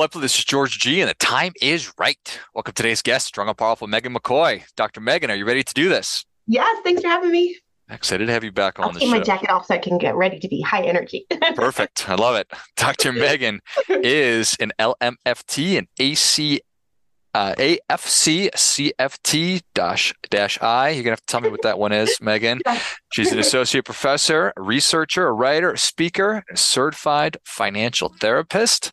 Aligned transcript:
Well, 0.00 0.08
this 0.14 0.38
is 0.38 0.46
George 0.46 0.78
G, 0.78 1.02
and 1.02 1.10
the 1.10 1.14
time 1.16 1.52
is 1.60 1.92
right. 1.98 2.40
Welcome 2.54 2.72
to 2.72 2.82
today's 2.82 3.02
guest, 3.02 3.26
strong 3.26 3.48
and 3.48 3.58
powerful 3.58 3.86
Megan 3.86 4.14
McCoy. 4.14 4.62
Dr. 4.74 4.98
Megan, 4.98 5.30
are 5.30 5.34
you 5.34 5.44
ready 5.44 5.62
to 5.62 5.74
do 5.74 5.90
this? 5.90 6.24
Yes, 6.46 6.74
thanks 6.82 7.02
for 7.02 7.08
having 7.08 7.30
me. 7.30 7.58
Excited 7.90 8.24
to 8.24 8.32
have 8.32 8.42
you 8.42 8.50
back 8.50 8.78
on 8.78 8.86
I'll 8.86 8.92
the 8.92 9.00
take 9.00 9.08
show. 9.08 9.14
my 9.14 9.20
jacket 9.20 9.50
off 9.50 9.66
so 9.66 9.74
I 9.74 9.78
can 9.78 9.98
get 9.98 10.16
ready 10.16 10.38
to 10.38 10.48
be 10.48 10.62
high 10.62 10.84
energy. 10.84 11.26
Perfect. 11.54 12.08
I 12.08 12.14
love 12.14 12.36
it. 12.36 12.50
Dr. 12.76 13.12
Megan 13.12 13.60
is 13.90 14.56
an 14.58 14.72
LMFT 14.78 15.76
and 15.76 15.86
AC 15.98 16.62
uh, 17.34 17.54
AFC 17.56 18.50
CFT 18.50 19.62
dash 19.74 20.14
dash 20.30 20.60
I. 20.60 20.90
You're 20.90 21.04
gonna 21.04 21.12
have 21.12 21.20
to 21.20 21.26
tell 21.26 21.40
me 21.40 21.48
what 21.48 21.62
that 21.62 21.78
one 21.78 21.92
is, 21.92 22.16
Megan. 22.20 22.60
She's 23.12 23.32
an 23.32 23.38
associate 23.46 23.84
professor, 23.84 24.52
a 24.56 24.62
researcher, 24.62 25.26
a 25.26 25.32
writer, 25.32 25.72
a 25.72 25.78
speaker, 25.78 26.44
a 26.50 26.56
certified 26.56 27.36
financial 27.44 28.08
therapist. 28.20 28.92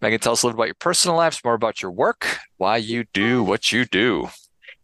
Megan, 0.00 0.20
tell 0.20 0.32
us 0.32 0.42
a 0.42 0.46
little 0.46 0.58
about 0.58 0.68
your 0.68 0.74
personal 0.74 1.16
lives, 1.16 1.40
more 1.44 1.54
about 1.54 1.82
your 1.82 1.90
work, 1.90 2.38
why 2.56 2.76
you 2.76 3.04
do 3.12 3.42
what 3.42 3.72
you 3.72 3.84
do. 3.84 4.28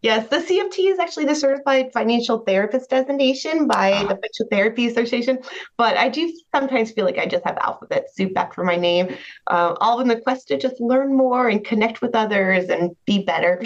Yes, 0.01 0.29
the 0.29 0.37
CFT 0.37 0.91
is 0.93 1.01
actually 1.01 1.25
the 1.25 1.34
Certified 1.34 1.93
Financial 1.93 2.39
Therapist 2.39 2.89
designation 2.89 3.66
by 3.66 3.91
the 4.02 4.15
Financial 4.15 4.47
Therapy 4.48 4.87
Association. 4.87 5.41
But 5.77 5.97
I 5.97 6.09
do 6.09 6.33
sometimes 6.55 6.93
feel 6.93 7.05
like 7.05 7.19
I 7.19 7.27
just 7.27 7.45
have 7.45 7.59
alphabet 7.59 8.06
soup 8.15 8.33
back 8.33 8.55
for 8.55 8.62
my 8.62 8.77
name, 8.77 9.16
uh, 9.48 9.75
all 9.80 10.01
in 10.01 10.06
the 10.06 10.20
quest 10.20 10.48
to 10.48 10.56
just 10.56 10.80
learn 10.80 11.16
more 11.16 11.48
and 11.48 11.65
connect 11.65 12.01
with 12.01 12.15
others 12.15 12.69
and 12.69 12.95
be 13.06 13.25
better. 13.25 13.61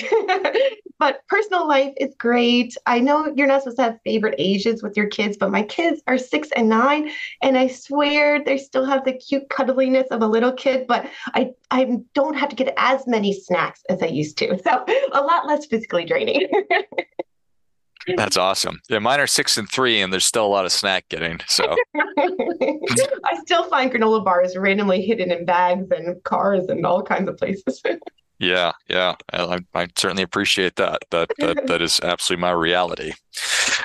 but 0.98 1.20
personal 1.28 1.68
life 1.68 1.92
is 1.98 2.14
great. 2.16 2.76
I 2.86 3.00
know 3.00 3.30
you're 3.34 3.46
not 3.46 3.62
supposed 3.62 3.78
to 3.78 3.82
have 3.82 3.98
favorite 4.04 4.36
ages 4.38 4.82
with 4.82 4.96
your 4.96 5.08
kids, 5.08 5.36
but 5.36 5.50
my 5.50 5.64
kids 5.64 6.00
are 6.06 6.16
six 6.16 6.48
and 6.54 6.68
nine, 6.68 7.10
and 7.42 7.58
I 7.58 7.66
swear 7.66 8.42
they 8.42 8.56
still 8.56 8.86
have 8.86 9.04
the 9.04 9.12
cute 9.14 9.48
cuddliness 9.48 10.06
of 10.12 10.22
a 10.22 10.26
little 10.26 10.52
kid, 10.52 10.86
but 10.86 11.10
I, 11.34 11.50
I 11.70 11.98
don't 12.14 12.36
have 12.36 12.50
to 12.50 12.56
get 12.56 12.72
as 12.76 13.06
many 13.06 13.32
snacks 13.32 13.82
as 13.90 14.02
I 14.02 14.06
used 14.06 14.38
to. 14.38 14.56
So 14.62 14.84
a 15.12 15.20
lot 15.20 15.46
less 15.46 15.66
physically 15.66 16.04
draining. 16.04 16.21
That's 18.16 18.36
awesome. 18.36 18.80
Yeah, 18.88 18.98
mine 18.98 19.20
are 19.20 19.26
six 19.26 19.56
and 19.56 19.70
three, 19.70 20.00
and 20.00 20.12
there's 20.12 20.26
still 20.26 20.44
a 20.44 20.48
lot 20.48 20.64
of 20.64 20.72
snack 20.72 21.08
getting. 21.08 21.40
So 21.46 21.76
I 22.18 23.36
still 23.42 23.64
find 23.64 23.92
granola 23.92 24.24
bars 24.24 24.56
randomly 24.56 25.02
hidden 25.02 25.30
in 25.30 25.44
bags 25.44 25.86
and 25.90 26.22
cars 26.24 26.66
and 26.68 26.84
all 26.84 27.02
kinds 27.02 27.28
of 27.28 27.36
places. 27.36 27.80
yeah, 28.38 28.72
yeah, 28.88 29.14
I, 29.32 29.60
I 29.74 29.88
certainly 29.96 30.24
appreciate 30.24 30.76
that. 30.76 31.02
That 31.10 31.30
that 31.38 31.66
that 31.66 31.82
is 31.82 32.00
absolutely 32.02 32.40
my 32.40 32.50
reality. 32.50 33.12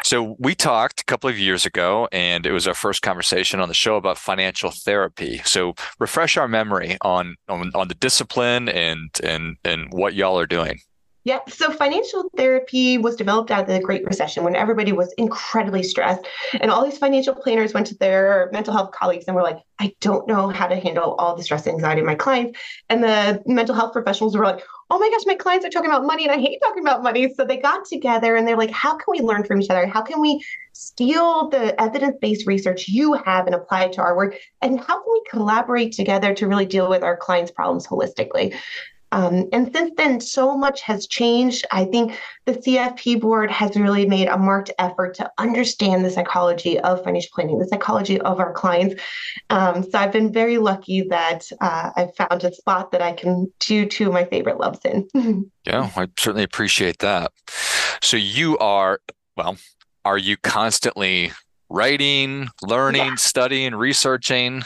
So 0.03 0.35
we 0.39 0.55
talked 0.55 1.01
a 1.01 1.05
couple 1.05 1.29
of 1.29 1.37
years 1.37 1.65
ago, 1.65 2.07
and 2.11 2.45
it 2.45 2.51
was 2.51 2.67
our 2.67 2.73
first 2.73 3.01
conversation 3.01 3.59
on 3.59 3.67
the 3.67 3.73
show 3.73 3.97
about 3.97 4.17
financial 4.17 4.71
therapy. 4.71 5.41
So 5.45 5.75
refresh 5.99 6.37
our 6.37 6.47
memory 6.47 6.97
on 7.01 7.35
on, 7.49 7.71
on 7.75 7.87
the 7.87 7.95
discipline 7.95 8.69
and 8.69 9.09
and 9.23 9.57
and 9.63 9.91
what 9.91 10.15
y'all 10.15 10.39
are 10.39 10.47
doing. 10.47 10.79
Yep. 11.27 11.49
So 11.49 11.71
financial 11.71 12.31
therapy 12.37 12.97
was 12.97 13.17
developed 13.17 13.51
out 13.51 13.63
of 13.63 13.67
the 13.67 13.81
Great 13.81 14.05
Recession 14.05 14.45
when 14.45 14.55
everybody 14.55 14.93
was 14.93 15.13
incredibly 15.17 15.83
stressed. 15.83 16.25
And 16.61 16.71
all 16.71 16.85
these 16.85 16.97
financial 16.97 17.35
planners 17.35 17.73
went 17.73 17.87
to 17.87 17.95
their 17.95 18.49
mental 18.53 18.73
health 18.73 18.93
colleagues 18.93 19.25
and 19.27 19.35
were 19.35 19.43
like, 19.43 19.57
I 19.77 19.93
don't 19.99 20.25
know 20.25 20.47
how 20.47 20.67
to 20.67 20.77
handle 20.77 21.15
all 21.15 21.35
the 21.35 21.43
stress 21.43 21.67
and 21.67 21.75
anxiety 21.75 21.99
of 21.99 22.07
my 22.07 22.15
clients. 22.15 22.57
And 22.87 23.03
the 23.03 23.43
mental 23.45 23.75
health 23.75 23.91
professionals 23.91 24.37
were 24.37 24.45
like, 24.45 24.63
oh 24.89 24.99
my 24.99 25.09
gosh, 25.09 25.25
my 25.25 25.35
clients 25.35 25.65
are 25.65 25.69
talking 25.69 25.89
about 25.89 26.05
money 26.05 26.23
and 26.23 26.31
I 26.31 26.39
hate 26.39 26.61
talking 26.63 26.81
about 26.81 27.03
money. 27.03 27.33
So 27.33 27.43
they 27.43 27.57
got 27.57 27.83
together 27.83 28.37
and 28.37 28.47
they're 28.47 28.55
like, 28.55 28.71
how 28.71 28.95
can 28.95 29.11
we 29.11 29.19
learn 29.19 29.43
from 29.43 29.61
each 29.61 29.69
other? 29.69 29.85
How 29.85 30.03
can 30.03 30.21
we 30.21 30.41
steal 30.71 31.49
the 31.49 31.79
evidence 31.81 32.15
based 32.21 32.47
research 32.47 32.87
you 32.87 33.11
have 33.15 33.47
and 33.47 33.53
apply 33.53 33.83
it 33.83 33.91
to 33.93 34.01
our 34.01 34.15
work? 34.15 34.37
And 34.61 34.79
how 34.79 35.03
can 35.03 35.11
we 35.11 35.23
collaborate 35.29 35.91
together 35.91 36.33
to 36.35 36.47
really 36.47 36.65
deal 36.65 36.89
with 36.89 37.03
our 37.03 37.17
clients' 37.17 37.51
problems 37.51 37.85
holistically? 37.85 38.55
Um, 39.11 39.47
and 39.53 39.73
since 39.73 39.91
then, 39.95 40.19
so 40.19 40.57
much 40.57 40.81
has 40.81 41.07
changed. 41.07 41.65
I 41.71 41.85
think 41.85 42.17
the 42.45 42.53
CFP 42.53 43.21
board 43.21 43.49
has 43.51 43.75
really 43.75 44.05
made 44.05 44.27
a 44.27 44.37
marked 44.37 44.71
effort 44.79 45.15
to 45.15 45.31
understand 45.37 46.03
the 46.03 46.09
psychology 46.09 46.79
of 46.79 47.03
financial 47.03 47.31
planning, 47.33 47.59
the 47.59 47.67
psychology 47.67 48.19
of 48.21 48.39
our 48.39 48.53
clients. 48.53 49.01
Um, 49.49 49.83
so 49.83 49.97
I've 49.97 50.11
been 50.11 50.31
very 50.31 50.57
lucky 50.57 51.03
that 51.09 51.49
uh, 51.61 51.91
I've 51.95 52.15
found 52.15 52.43
a 52.43 52.53
spot 52.53 52.91
that 52.91 53.01
I 53.01 53.13
can 53.13 53.51
do 53.59 53.85
two 53.85 54.07
of 54.07 54.13
my 54.13 54.25
favorite 54.25 54.59
loves 54.59 54.79
in. 54.83 55.07
yeah, 55.65 55.89
I 55.95 56.07
certainly 56.17 56.43
appreciate 56.43 56.99
that. 56.99 57.31
So 58.01 58.17
you 58.17 58.57
are, 58.57 58.99
well, 59.35 59.57
are 60.03 60.17
you 60.17 60.37
constantly 60.37 61.31
writing, 61.69 62.47
learning, 62.61 63.05
yeah. 63.05 63.15
studying, 63.15 63.75
researching? 63.75 64.63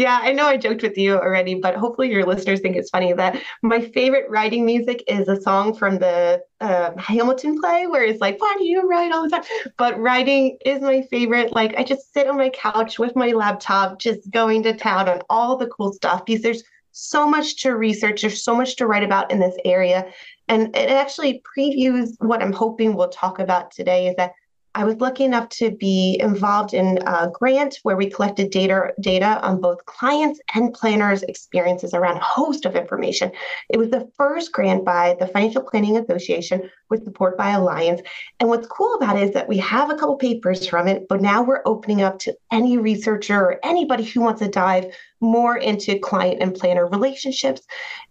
Yeah, 0.00 0.18
I 0.22 0.32
know 0.32 0.46
I 0.46 0.56
joked 0.56 0.80
with 0.80 0.96
you 0.96 1.18
already, 1.18 1.56
but 1.56 1.76
hopefully 1.76 2.10
your 2.10 2.24
listeners 2.24 2.60
think 2.60 2.74
it's 2.74 2.88
funny 2.88 3.12
that 3.12 3.42
my 3.60 3.82
favorite 3.82 4.30
writing 4.30 4.64
music 4.64 5.04
is 5.06 5.28
a 5.28 5.38
song 5.38 5.74
from 5.74 5.98
the 5.98 6.40
uh, 6.62 6.92
Hamilton 6.96 7.60
play 7.60 7.86
where 7.86 8.02
it's 8.02 8.18
like, 8.18 8.40
why 8.40 8.54
do 8.56 8.64
you 8.64 8.88
write 8.88 9.12
all 9.12 9.24
the 9.24 9.28
time? 9.28 9.44
But 9.76 10.00
writing 10.00 10.56
is 10.64 10.80
my 10.80 11.02
favorite. 11.10 11.52
Like, 11.52 11.74
I 11.76 11.84
just 11.84 12.14
sit 12.14 12.28
on 12.28 12.38
my 12.38 12.48
couch 12.48 12.98
with 12.98 13.14
my 13.14 13.32
laptop, 13.32 13.98
just 13.98 14.30
going 14.30 14.62
to 14.62 14.72
town 14.72 15.06
on 15.06 15.20
all 15.28 15.58
the 15.58 15.66
cool 15.66 15.92
stuff 15.92 16.24
because 16.24 16.40
there's 16.40 16.64
so 16.92 17.28
much 17.28 17.60
to 17.64 17.76
research, 17.76 18.22
there's 18.22 18.42
so 18.42 18.56
much 18.56 18.76
to 18.76 18.86
write 18.86 19.04
about 19.04 19.30
in 19.30 19.38
this 19.38 19.56
area. 19.66 20.10
And 20.48 20.74
it 20.74 20.88
actually 20.88 21.42
previews 21.54 22.12
what 22.20 22.42
I'm 22.42 22.54
hoping 22.54 22.94
we'll 22.94 23.10
talk 23.10 23.38
about 23.38 23.70
today 23.70 24.08
is 24.08 24.16
that 24.16 24.32
I 24.80 24.84
was 24.84 24.96
lucky 24.96 25.24
enough 25.24 25.50
to 25.50 25.72
be 25.72 26.18
involved 26.20 26.72
in 26.72 27.00
a 27.06 27.28
grant 27.30 27.80
where 27.82 27.98
we 27.98 28.08
collected 28.08 28.48
data 28.50 28.94
data 28.98 29.38
on 29.42 29.60
both 29.60 29.84
clients 29.84 30.40
and 30.54 30.72
planners' 30.72 31.22
experiences 31.24 31.92
around 31.92 32.16
a 32.16 32.20
host 32.20 32.64
of 32.64 32.74
information. 32.74 33.30
It 33.68 33.76
was 33.76 33.90
the 33.90 34.10
first 34.16 34.52
grant 34.52 34.86
by 34.86 35.18
the 35.20 35.26
Financial 35.26 35.62
Planning 35.62 35.98
Association 35.98 36.70
with 36.88 37.04
support 37.04 37.36
by 37.36 37.52
Allianz. 37.52 38.02
And 38.40 38.48
what's 38.48 38.66
cool 38.68 38.94
about 38.94 39.18
it 39.18 39.24
is 39.24 39.34
that 39.34 39.50
we 39.50 39.58
have 39.58 39.90
a 39.90 39.96
couple 39.96 40.16
papers 40.16 40.66
from 40.66 40.88
it, 40.88 41.08
but 41.10 41.20
now 41.20 41.42
we're 41.42 41.60
opening 41.66 42.00
up 42.00 42.18
to 42.20 42.34
any 42.50 42.78
researcher 42.78 43.38
or 43.38 43.60
anybody 43.62 44.04
who 44.04 44.22
wants 44.22 44.40
to 44.40 44.48
dive 44.48 44.94
more 45.20 45.58
into 45.58 45.98
client 45.98 46.38
and 46.40 46.54
planner 46.54 46.86
relationships 46.86 47.60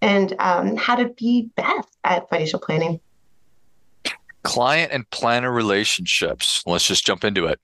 and 0.03 0.35
um, 0.37 0.77
how 0.77 0.95
to 0.95 1.09
be 1.17 1.49
best 1.55 1.97
at 2.03 2.29
financial 2.29 2.59
planning 2.59 2.99
client 4.43 4.91
and 4.91 5.09
planner 5.09 5.51
relationships. 5.51 6.63
Let's 6.65 6.87
just 6.87 7.05
jump 7.05 7.23
into 7.23 7.45
it. 7.45 7.59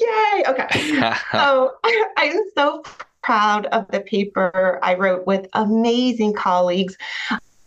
Yay. 0.00 0.44
Okay. 0.46 1.12
so 1.32 1.72
I'm 2.16 2.40
so 2.56 2.82
proud 3.22 3.66
of 3.66 3.86
the 3.88 4.00
paper 4.00 4.78
I 4.82 4.94
wrote 4.94 5.26
with 5.26 5.46
amazing 5.54 6.34
colleagues. 6.34 6.96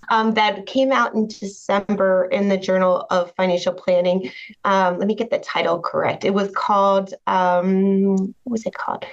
Um, 0.09 0.35
that 0.35 0.67
came 0.67 0.91
out 0.91 1.15
in 1.15 1.27
December 1.27 2.25
in 2.25 2.47
the 2.47 2.57
Journal 2.57 3.07
of 3.09 3.33
Financial 3.35 3.73
Planning. 3.73 4.31
Um, 4.63 4.99
let 4.99 5.07
me 5.07 5.15
get 5.15 5.31
the 5.31 5.39
title 5.39 5.79
correct. 5.79 6.23
It 6.23 6.33
was 6.33 6.51
called, 6.51 7.15
um, 7.25 8.35
what 8.43 8.51
was 8.51 8.65
it 8.67 8.75
called? 8.75 9.03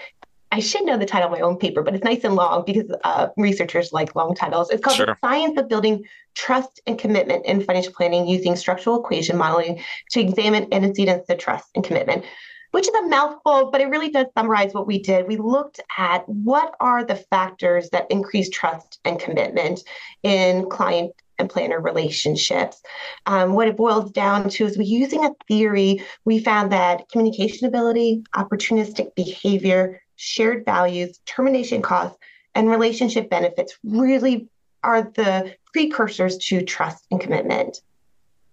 I 0.53 0.61
should 0.61 0.85
know 0.85 0.99
the 0.99 1.07
title 1.07 1.33
of 1.33 1.33
my 1.33 1.41
own 1.41 1.57
paper, 1.57 1.83
but 1.83 1.95
it's 1.95 2.05
nice 2.05 2.25
and 2.25 2.35
long 2.35 2.65
because 2.67 2.85
uh, 3.05 3.29
researchers 3.39 3.91
like 3.91 4.15
long 4.15 4.35
titles. 4.35 4.71
It's 4.71 4.83
called 4.83 4.99
sure. 4.99 5.07
The 5.07 5.17
Science 5.27 5.59
of 5.59 5.67
Building 5.67 6.05
Trust 6.35 6.83
and 6.87 6.99
Commitment 6.99 7.47
in 7.47 7.63
Financial 7.63 7.93
Planning 7.93 8.29
Using 8.29 8.55
Structural 8.55 9.01
Equation 9.01 9.39
Modeling 9.39 9.83
to 10.11 10.21
Examine 10.21 10.69
Antecedents 10.71 11.27
to 11.29 11.37
Trust 11.37 11.71
and 11.75 11.83
Commitment, 11.83 12.27
which 12.73 12.87
is 12.87 12.95
a 12.95 13.09
mouthful, 13.09 13.71
but 13.71 13.81
it 13.81 13.87
really 13.87 14.11
does 14.11 14.27
summarize 14.37 14.75
what 14.75 14.87
we 14.87 14.99
did. 14.99 15.27
We 15.27 15.39
looked 15.39 15.81
at 15.97 16.29
what 16.29 16.75
are 16.81 17.03
the 17.03 17.17
factors 17.17 17.89
that 17.89 18.11
increase 18.11 18.51
trust 18.51 19.01
and 19.07 19.19
commitment 19.19 19.83
in 20.23 20.69
client 20.69 21.13
and 21.39 21.49
planner 21.49 21.81
relationships. 21.81 22.83
Um, 23.25 23.55
what 23.55 23.69
it 23.69 23.77
boils 23.79 24.11
down 24.13 24.51
to 24.51 24.67
is 24.67 24.77
we 24.77 24.85
using 24.85 25.25
a 25.25 25.33
theory, 25.49 26.03
we 26.27 26.41
found 26.41 26.73
that 26.73 27.09
communication 27.09 27.67
ability, 27.67 28.23
opportunistic 28.37 29.15
behavior, 29.15 30.02
shared 30.23 30.65
values, 30.65 31.19
termination 31.27 31.83
costs, 31.83 32.17
and 32.55 32.71
relationship 32.71 33.29
benefits 33.29 33.77
really 33.83 34.49
are 34.85 35.03
the 35.03 35.55
precursors 35.73 36.39
to 36.39 36.63
trust 36.63 37.05
and 37.11 37.21
commitment. 37.21 37.81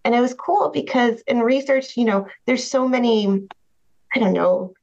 And 0.03 0.15
it 0.15 0.21
was 0.21 0.33
cool 0.33 0.69
because 0.69 1.21
in 1.27 1.39
research, 1.39 1.95
you 1.95 2.05
know, 2.05 2.27
there's 2.47 2.63
so 2.63 2.87
many, 2.87 3.47
I 4.15 4.19
don't 4.19 4.33
know, 4.33 4.73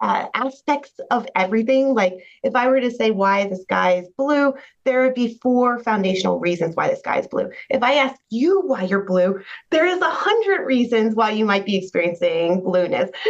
uh, 0.00 0.26
aspects 0.34 0.92
of 1.10 1.26
everything. 1.34 1.94
Like 1.94 2.14
if 2.44 2.54
I 2.54 2.68
were 2.68 2.80
to 2.80 2.90
say 2.92 3.10
why 3.10 3.48
the 3.48 3.56
sky 3.56 3.94
is 3.94 4.08
blue, 4.16 4.54
there 4.84 5.02
would 5.02 5.14
be 5.14 5.38
four 5.42 5.80
foundational 5.80 6.38
reasons 6.38 6.76
why 6.76 6.90
the 6.90 6.96
sky 6.96 7.18
is 7.18 7.26
blue. 7.26 7.50
If 7.70 7.82
I 7.82 7.94
ask 7.94 8.20
you 8.30 8.60
why 8.60 8.82
you're 8.82 9.04
blue, 9.04 9.40
there 9.70 9.86
is 9.86 10.00
a 10.00 10.10
hundred 10.10 10.64
reasons 10.64 11.16
why 11.16 11.30
you 11.30 11.44
might 11.44 11.66
be 11.66 11.76
experiencing 11.76 12.60
blueness. 12.60 13.10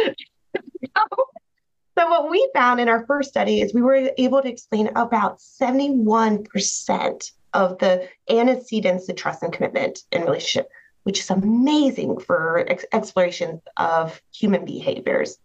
So, 1.97 2.07
what 2.07 2.29
we 2.29 2.47
found 2.53 2.79
in 2.79 2.89
our 2.89 3.07
first 3.07 3.29
study 3.29 3.59
is 3.59 3.73
we 3.73 3.81
were 3.81 4.11
able 4.19 4.43
to 4.43 4.47
explain 4.47 4.89
about 4.95 5.39
71% 5.39 7.31
of 7.53 7.79
the 7.79 8.07
antecedents 8.29 9.07
to 9.07 9.13
trust 9.13 9.41
and 9.41 9.51
commitment 9.51 10.03
in 10.11 10.21
relationship, 10.21 10.69
which 11.03 11.19
is 11.19 11.31
amazing 11.31 12.19
for 12.19 12.63
ex- 12.67 12.85
exploration 12.93 13.61
of 13.77 14.21
human 14.31 14.63
behaviors. 14.63 15.39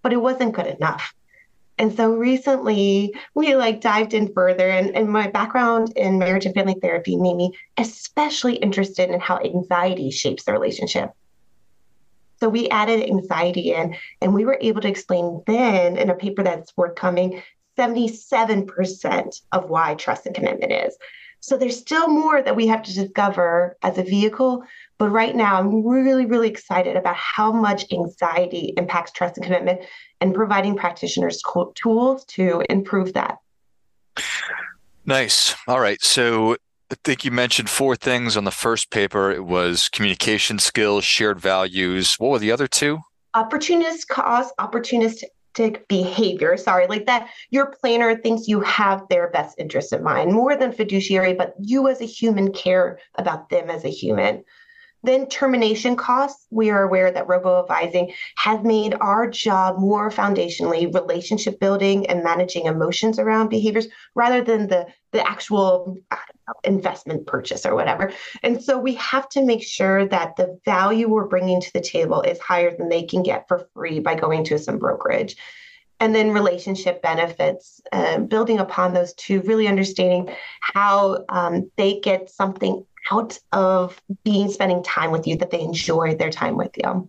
But 0.00 0.14
it 0.14 0.22
wasn't 0.22 0.54
good 0.54 0.68
enough. 0.68 1.12
And 1.76 1.94
so 1.94 2.14
recently 2.14 3.14
we 3.34 3.54
like 3.54 3.82
dived 3.82 4.14
in 4.14 4.32
further 4.32 4.70
and, 4.70 4.96
and 4.96 5.10
my 5.10 5.28
background 5.28 5.92
in 5.96 6.18
marriage 6.18 6.46
and 6.46 6.54
family 6.54 6.76
therapy 6.80 7.16
made 7.16 7.36
me 7.36 7.52
especially 7.76 8.56
interested 8.56 9.10
in 9.10 9.20
how 9.20 9.38
anxiety 9.38 10.10
shapes 10.10 10.44
the 10.44 10.52
relationship. 10.52 11.10
So 12.40 12.48
we 12.48 12.68
added 12.70 13.08
anxiety 13.08 13.72
in 13.74 13.96
and 14.20 14.34
we 14.34 14.44
were 14.44 14.58
able 14.60 14.80
to 14.80 14.88
explain 14.88 15.42
then 15.46 15.96
in 15.96 16.10
a 16.10 16.14
paper 16.14 16.42
that's 16.42 16.70
forthcoming 16.70 17.42
77% 17.78 19.42
of 19.52 19.70
why 19.70 19.94
trust 19.94 20.26
and 20.26 20.34
commitment 20.34 20.72
is. 20.72 20.96
So 21.40 21.56
there's 21.56 21.78
still 21.78 22.08
more 22.08 22.42
that 22.42 22.56
we 22.56 22.66
have 22.66 22.82
to 22.82 22.94
discover 22.94 23.76
as 23.82 23.96
a 23.96 24.02
vehicle. 24.02 24.62
But 24.98 25.08
right 25.08 25.34
now, 25.34 25.58
I'm 25.58 25.86
really, 25.86 26.26
really 26.26 26.48
excited 26.48 26.96
about 26.96 27.16
how 27.16 27.50
much 27.50 27.90
anxiety 27.90 28.74
impacts 28.76 29.12
trust 29.12 29.38
and 29.38 29.44
commitment 29.44 29.80
and 30.20 30.34
providing 30.34 30.76
practitioners 30.76 31.42
tools 31.74 32.24
to 32.26 32.62
improve 32.68 33.14
that. 33.14 33.38
Nice. 35.06 35.56
All 35.66 35.80
right. 35.80 36.02
So 36.02 36.56
I 36.90 36.96
think 37.04 37.24
you 37.24 37.30
mentioned 37.30 37.70
four 37.70 37.94
things 37.94 38.36
on 38.36 38.42
the 38.42 38.50
first 38.50 38.90
paper. 38.90 39.30
It 39.30 39.44
was 39.44 39.88
communication 39.88 40.58
skills, 40.58 41.04
shared 41.04 41.38
values. 41.38 42.16
What 42.18 42.30
were 42.32 42.38
the 42.40 42.50
other 42.50 42.66
two? 42.66 42.98
Opportunist 43.34 44.08
cause, 44.08 44.50
opportunistic 44.58 45.86
behavior. 45.88 46.56
Sorry, 46.56 46.88
like 46.88 47.06
that 47.06 47.28
your 47.50 47.66
planner 47.66 48.16
thinks 48.16 48.48
you 48.48 48.60
have 48.62 49.04
their 49.08 49.30
best 49.30 49.56
interest 49.58 49.92
in 49.92 50.02
mind 50.02 50.32
more 50.32 50.56
than 50.56 50.72
fiduciary, 50.72 51.32
but 51.32 51.54
you 51.60 51.86
as 51.86 52.00
a 52.00 52.06
human 52.06 52.52
care 52.52 52.98
about 53.14 53.50
them 53.50 53.70
as 53.70 53.84
a 53.84 53.90
human. 53.90 54.42
Then 55.02 55.28
termination 55.28 55.96
costs. 55.96 56.46
We 56.50 56.70
are 56.70 56.82
aware 56.82 57.10
that 57.10 57.28
robo 57.28 57.62
advising 57.62 58.12
has 58.36 58.62
made 58.62 58.94
our 59.00 59.30
job 59.30 59.78
more 59.78 60.10
foundationally 60.10 60.92
relationship 60.92 61.58
building 61.58 62.06
and 62.06 62.22
managing 62.22 62.66
emotions 62.66 63.18
around 63.18 63.48
behaviors 63.48 63.86
rather 64.14 64.42
than 64.42 64.66
the, 64.66 64.88
the 65.12 65.26
actual 65.26 65.96
investment 66.64 67.26
purchase 67.26 67.64
or 67.66 67.74
whatever. 67.74 68.12
And 68.42 68.62
so 68.62 68.78
we 68.78 68.94
have 68.94 69.28
to 69.30 69.44
make 69.44 69.62
sure 69.62 70.06
that 70.08 70.36
the 70.36 70.58
value 70.64 71.08
we're 71.08 71.26
bringing 71.26 71.60
to 71.60 71.72
the 71.72 71.80
table 71.80 72.22
is 72.22 72.38
higher 72.38 72.76
than 72.76 72.88
they 72.88 73.02
can 73.02 73.22
get 73.22 73.48
for 73.48 73.68
free 73.74 74.00
by 74.00 74.14
going 74.14 74.44
to 74.44 74.58
some 74.58 74.78
brokerage 74.78 75.36
and 76.00 76.14
then 76.14 76.32
relationship 76.32 77.02
benefits, 77.02 77.80
uh, 77.92 78.18
building 78.18 78.58
upon 78.58 78.94
those 78.94 79.12
two, 79.14 79.42
really 79.42 79.68
understanding 79.68 80.34
how 80.60 81.24
um, 81.28 81.70
they 81.76 82.00
get 82.00 82.30
something 82.30 82.84
out 83.10 83.38
of 83.52 84.00
being 84.24 84.50
spending 84.50 84.82
time 84.82 85.10
with 85.10 85.26
you 85.26 85.36
that 85.36 85.50
they 85.50 85.60
enjoy 85.60 86.14
their 86.14 86.30
time 86.30 86.56
with 86.56 86.70
you. 86.82 87.08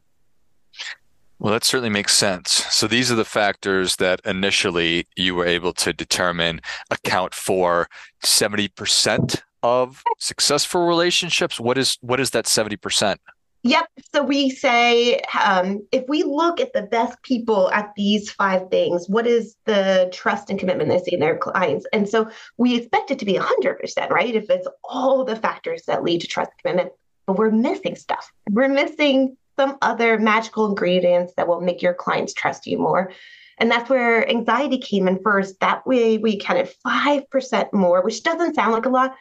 Well, 1.42 1.54
that 1.54 1.64
certainly 1.64 1.90
makes 1.90 2.14
sense. 2.14 2.52
So 2.70 2.86
these 2.86 3.12
are 3.12 3.16
the 3.16 3.26
factors 3.26 3.96
that 3.96 4.22
initially 4.24 5.08
you 5.16 5.34
were 5.34 5.48
able 5.48 5.74
to 5.74 5.92
determine 5.92 6.62
account 6.92 7.34
for 7.34 7.90
70% 8.24 9.42
of 9.64 10.04
successful 10.20 10.86
relationships. 10.86 11.60
What 11.60 11.80
is 11.80 11.98
what 12.02 12.20
is 12.20 12.30
that 12.30 12.46
70%? 12.46 13.18
Yep. 13.64 13.88
So 14.14 14.22
we 14.22 14.52
say 14.52 15.20
um, 15.44 15.84
if 15.92 16.04
we 16.08 16.22
look 16.22 16.60
at 16.60 16.74
the 16.74 16.84
best 16.84 17.20
people 17.24 17.72
at 17.72 17.92
these 17.96 18.30
five 18.30 18.70
things, 18.70 19.10
what 19.10 19.26
is 19.26 19.56
the 19.66 20.12
trust 20.14 20.52
and 20.52 20.60
commitment 20.60 20.90
they 20.90 21.00
see 21.00 21.16
in 21.16 21.20
their 21.20 21.40
clients? 21.40 21.88
And 21.92 22.08
so 22.08 22.30
we 22.58 22.76
expect 22.76 23.10
it 23.10 23.18
to 23.18 23.26
be 23.26 23.34
100%, 23.34 24.10
right? 24.12 24.36
If 24.36 24.48
it's 24.52 24.68
all 24.84 25.26
the 25.26 25.36
factors 25.36 25.86
that 25.88 26.04
lead 26.04 26.22
to 26.22 26.28
trust 26.28 26.52
and 26.52 26.62
commitment, 26.62 26.94
but 27.26 27.38
we're 27.38 27.50
missing 27.50 27.96
stuff. 27.96 28.32
We're 28.52 28.68
missing 28.68 29.38
some 29.58 29.78
other 29.82 30.18
magical 30.18 30.68
ingredients 30.68 31.34
that 31.38 31.48
will 31.48 31.62
make 31.62 31.82
your 31.82 31.94
clients 31.94 32.34
trust 32.34 32.68
you 32.68 32.78
more. 32.78 33.12
And 33.58 33.70
that's 33.70 33.90
where 33.90 34.28
anxiety 34.28 34.78
came 34.78 35.08
in 35.08 35.22
first. 35.22 35.60
That 35.60 35.86
way 35.86 36.18
we 36.18 36.38
counted 36.38 36.74
5% 36.86 37.74
more, 37.74 38.02
which 38.02 38.24
doesn't 38.24 38.56
sound 38.56 38.74
like 38.74 38.86
a 38.86 38.90
lot. 38.90 39.16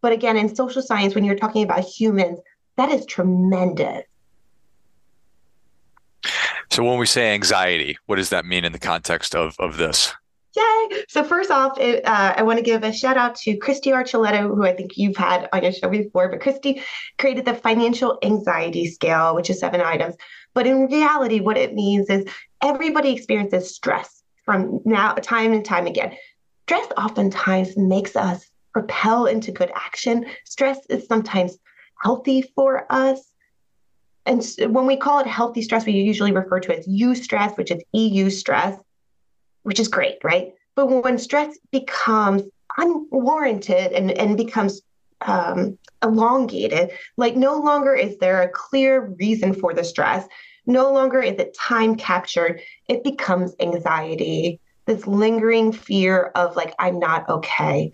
But 0.00 0.12
again, 0.12 0.36
in 0.36 0.54
social 0.54 0.82
science, 0.82 1.14
when 1.14 1.24
you're 1.24 1.34
talking 1.34 1.64
about 1.64 1.84
humans, 1.84 2.38
that 2.76 2.90
is 2.90 3.04
tremendous. 3.06 4.04
So 6.70 6.84
when 6.84 6.98
we 6.98 7.06
say 7.06 7.34
anxiety, 7.34 7.98
what 8.06 8.16
does 8.16 8.30
that 8.30 8.44
mean 8.44 8.64
in 8.64 8.72
the 8.72 8.78
context 8.78 9.34
of, 9.34 9.56
of 9.58 9.76
this? 9.76 10.14
Yay! 10.56 11.04
So 11.08 11.22
first 11.22 11.50
off, 11.50 11.78
it, 11.78 12.04
uh, 12.04 12.34
I 12.36 12.42
want 12.42 12.58
to 12.58 12.64
give 12.64 12.82
a 12.82 12.92
shout 12.92 13.16
out 13.16 13.36
to 13.36 13.56
Kristy 13.58 13.92
Archuleta, 13.92 14.40
who 14.40 14.64
I 14.64 14.72
think 14.72 14.96
you've 14.96 15.16
had 15.16 15.48
on 15.52 15.62
your 15.62 15.72
show 15.72 15.88
before. 15.88 16.28
But 16.28 16.40
Kristy 16.40 16.82
created 17.18 17.44
the 17.44 17.54
financial 17.54 18.18
anxiety 18.22 18.88
scale, 18.88 19.36
which 19.36 19.48
is 19.48 19.60
seven 19.60 19.80
items. 19.80 20.16
But 20.54 20.66
in 20.66 20.86
reality, 20.86 21.40
what 21.40 21.56
it 21.56 21.74
means 21.74 22.10
is 22.10 22.24
everybody 22.62 23.12
experiences 23.12 23.74
stress 23.74 24.22
from 24.44 24.80
now 24.84 25.14
time 25.14 25.52
and 25.52 25.64
time 25.64 25.86
again. 25.86 26.16
Stress 26.64 26.88
oftentimes 26.96 27.76
makes 27.76 28.16
us 28.16 28.50
propel 28.72 29.26
into 29.26 29.52
good 29.52 29.70
action. 29.74 30.26
Stress 30.44 30.78
is 30.88 31.06
sometimes 31.06 31.58
healthy 32.02 32.42
for 32.54 32.86
us. 32.90 33.20
And 34.26 34.44
when 34.72 34.86
we 34.86 34.96
call 34.96 35.20
it 35.20 35.26
healthy 35.26 35.62
stress, 35.62 35.86
we 35.86 35.92
usually 35.92 36.32
refer 36.32 36.60
to 36.60 36.72
it 36.72 36.80
as 36.80 36.88
eustress, 36.88 37.56
which 37.56 37.70
is 37.70 37.82
EU 37.92 38.30
stress, 38.30 38.78
which 39.62 39.80
is 39.80 39.88
great, 39.88 40.18
right? 40.22 40.54
But 40.76 40.86
when 40.86 41.18
stress 41.18 41.58
becomes 41.70 42.42
unwarranted 42.78 43.92
and, 43.92 44.10
and 44.10 44.36
becomes 44.36 44.82
um, 45.20 45.78
elongated, 46.02 46.92
like 47.16 47.36
no 47.36 47.58
longer 47.58 47.94
is 47.94 48.18
there 48.18 48.42
a 48.42 48.48
clear 48.48 49.14
reason 49.18 49.52
for 49.52 49.74
the 49.74 49.84
stress, 49.84 50.26
no 50.66 50.92
longer 50.92 51.20
is 51.20 51.38
it 51.38 51.54
time 51.54 51.96
captured, 51.96 52.60
it 52.88 53.04
becomes 53.04 53.54
anxiety, 53.60 54.60
this 54.86 55.06
lingering 55.06 55.72
fear 55.72 56.30
of 56.34 56.56
like, 56.56 56.74
I'm 56.78 56.98
not 56.98 57.28
okay. 57.28 57.92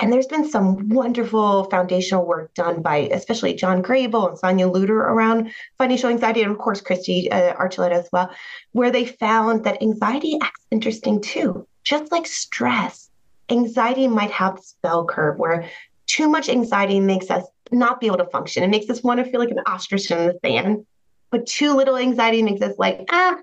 And 0.00 0.12
there's 0.12 0.26
been 0.26 0.48
some 0.48 0.88
wonderful 0.88 1.64
foundational 1.64 2.26
work 2.26 2.52
done 2.54 2.82
by 2.82 3.08
especially 3.12 3.54
John 3.54 3.82
Grable 3.82 4.28
and 4.28 4.38
Sonya 4.38 4.66
Lutter 4.66 4.98
around 4.98 5.52
financial 5.78 6.10
anxiety, 6.10 6.42
and 6.42 6.50
of 6.50 6.58
course, 6.58 6.82
Kristy 6.82 7.32
uh, 7.32 7.54
Archuleta 7.54 7.92
as 7.92 8.08
well, 8.12 8.30
where 8.72 8.90
they 8.90 9.06
found 9.06 9.64
that 9.64 9.80
anxiety 9.82 10.36
acts 10.42 10.66
interesting 10.70 11.20
too. 11.20 11.66
Just 11.84 12.10
like 12.10 12.26
stress, 12.26 13.10
anxiety 13.50 14.08
might 14.08 14.30
have 14.30 14.56
this 14.56 14.74
bell 14.82 15.04
curve 15.04 15.38
where 15.38 15.68
too 16.06 16.28
much 16.28 16.48
anxiety 16.48 17.00
makes 17.00 17.30
us 17.30 17.44
not 17.70 18.00
be 18.00 18.06
able 18.06 18.18
to 18.18 18.26
function. 18.26 18.62
It 18.62 18.68
makes 18.68 18.90
us 18.90 19.02
want 19.02 19.24
to 19.24 19.30
feel 19.30 19.40
like 19.40 19.50
an 19.50 19.60
ostrich 19.66 20.10
in 20.10 20.18
the 20.18 20.38
sand. 20.44 20.86
But 21.30 21.46
too 21.46 21.74
little 21.74 21.96
anxiety 21.96 22.42
makes 22.42 22.62
us 22.62 22.74
like, 22.78 23.04
ah, 23.10 23.36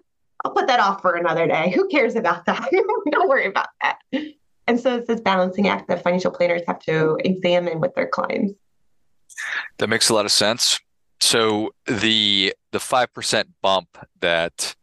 I'll 0.43 0.53
put 0.53 0.67
that 0.67 0.79
off 0.79 1.01
for 1.01 1.15
another 1.15 1.47
day. 1.47 1.71
Who 1.75 1.87
cares 1.87 2.15
about 2.15 2.45
that? 2.45 2.69
Don't 3.11 3.29
worry 3.29 3.47
about 3.47 3.67
that. 3.81 3.99
And 4.67 4.79
so 4.79 4.97
it's 4.97 5.07
this 5.07 5.21
balancing 5.21 5.67
act 5.67 5.87
that 5.87 6.03
financial 6.03 6.31
planners 6.31 6.61
have 6.67 6.79
to 6.81 7.17
examine 7.25 7.79
with 7.79 7.93
their 7.95 8.07
clients. 8.07 8.53
That 9.77 9.87
makes 9.87 10.09
a 10.09 10.13
lot 10.13 10.25
of 10.25 10.31
sense. 10.31 10.79
So 11.19 11.73
the 11.85 12.53
the 12.71 12.79
five 12.79 13.13
percent 13.13 13.49
bump 13.61 13.97
that 14.19 14.75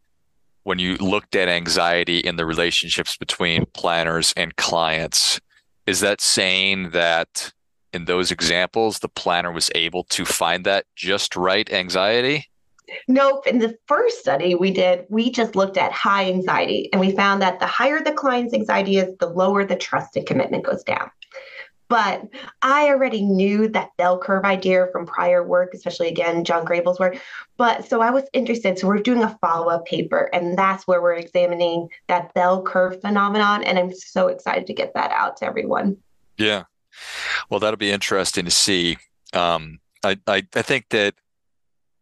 when 0.62 0.78
you 0.78 0.96
looked 0.96 1.34
at 1.34 1.48
anxiety 1.48 2.18
in 2.18 2.36
the 2.36 2.44
relationships 2.44 3.16
between 3.16 3.64
planners 3.72 4.32
and 4.36 4.54
clients, 4.56 5.40
is 5.86 6.00
that 6.00 6.20
saying 6.20 6.90
that 6.90 7.52
in 7.92 8.04
those 8.04 8.30
examples 8.30 8.98
the 8.98 9.08
planner 9.08 9.50
was 9.50 9.70
able 9.74 10.04
to 10.04 10.24
find 10.24 10.64
that 10.64 10.84
just 10.94 11.36
right 11.36 11.72
anxiety? 11.72 12.46
Nope. 13.06 13.46
In 13.46 13.58
the 13.58 13.76
first 13.86 14.18
study 14.18 14.54
we 14.54 14.70
did, 14.70 15.04
we 15.08 15.30
just 15.30 15.56
looked 15.56 15.76
at 15.76 15.92
high 15.92 16.26
anxiety 16.26 16.88
and 16.92 17.00
we 17.00 17.14
found 17.14 17.42
that 17.42 17.60
the 17.60 17.66
higher 17.66 18.02
the 18.02 18.12
client's 18.12 18.54
anxiety 18.54 18.98
is, 18.98 19.16
the 19.18 19.28
lower 19.28 19.64
the 19.64 19.76
trust 19.76 20.16
and 20.16 20.26
commitment 20.26 20.64
goes 20.64 20.82
down. 20.82 21.10
But 21.88 22.22
I 22.60 22.88
already 22.88 23.22
knew 23.22 23.68
that 23.68 23.96
bell 23.96 24.18
curve 24.18 24.44
idea 24.44 24.88
from 24.92 25.06
prior 25.06 25.42
work, 25.42 25.72
especially 25.72 26.08
again, 26.08 26.44
John 26.44 26.66
Grable's 26.66 27.00
work. 27.00 27.18
But 27.56 27.88
so 27.88 28.02
I 28.02 28.10
was 28.10 28.24
interested. 28.34 28.78
So 28.78 28.86
we're 28.86 28.98
doing 28.98 29.22
a 29.22 29.38
follow 29.40 29.68
up 29.68 29.86
paper, 29.86 30.28
and 30.34 30.56
that's 30.56 30.86
where 30.86 31.00
we're 31.00 31.14
examining 31.14 31.88
that 32.08 32.34
bell 32.34 32.62
curve 32.62 33.00
phenomenon. 33.00 33.64
And 33.64 33.78
I'm 33.78 33.94
so 33.94 34.28
excited 34.28 34.66
to 34.66 34.74
get 34.74 34.92
that 34.94 35.12
out 35.12 35.38
to 35.38 35.46
everyone. 35.46 35.96
Yeah. 36.36 36.64
Well, 37.48 37.60
that'll 37.60 37.78
be 37.78 37.90
interesting 37.90 38.44
to 38.44 38.50
see. 38.50 38.98
Um, 39.32 39.80
I, 40.04 40.18
I, 40.26 40.46
I 40.54 40.62
think 40.62 40.90
that 40.90 41.14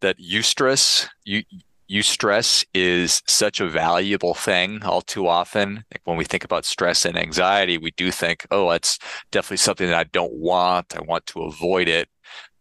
that 0.00 0.18
eustress, 0.18 1.08
you, 1.24 1.42
eustress 1.90 2.64
is 2.74 3.22
such 3.26 3.60
a 3.60 3.68
valuable 3.68 4.34
thing 4.34 4.82
all 4.82 5.02
too 5.02 5.26
often. 5.28 5.84
Like 5.92 6.02
when 6.04 6.16
we 6.16 6.24
think 6.24 6.44
about 6.44 6.64
stress 6.64 7.04
and 7.04 7.16
anxiety, 7.16 7.78
we 7.78 7.92
do 7.92 8.10
think, 8.10 8.46
oh, 8.50 8.70
that's 8.70 8.98
definitely 9.30 9.58
something 9.58 9.88
that 9.88 9.98
I 9.98 10.04
don't 10.04 10.34
want. 10.34 10.96
I 10.96 11.02
want 11.02 11.26
to 11.26 11.42
avoid 11.42 11.88
it. 11.88 12.08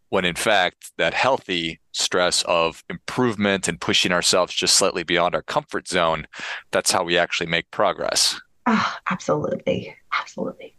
When 0.10 0.26
in 0.26 0.36
fact, 0.36 0.92
that 0.98 1.14
healthy 1.14 1.80
stress 1.92 2.44
of 2.44 2.84
improvement 2.90 3.68
and 3.68 3.82
pushing 3.82 4.12
ourselves 4.12 4.54
just 4.54 4.76
slightly 4.78 5.04
beyond 5.04 5.36
our 5.36 5.42
comfort 5.42 5.88
zone, 5.88 6.28
that's 6.72 6.92
how 6.92 7.04
we 7.04 7.18
actually 7.18 7.48
make 7.48 7.70
progress. 7.72 8.40
Oh, 8.68 8.96
absolutely. 9.10 9.96
Absolutely. 10.14 10.76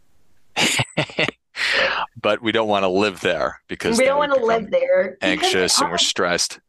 but 2.21 2.41
we 2.41 2.51
don't 2.51 2.67
want 2.67 2.83
to 2.83 2.89
live 2.89 3.21
there 3.21 3.61
because 3.67 3.97
we 3.97 4.05
don't 4.05 4.17
want 4.17 4.33
to 4.33 4.43
live 4.43 4.71
there 4.71 5.17
anxious 5.21 5.79
and 5.79 5.91
we're 5.91 5.97
stressed. 5.97 6.59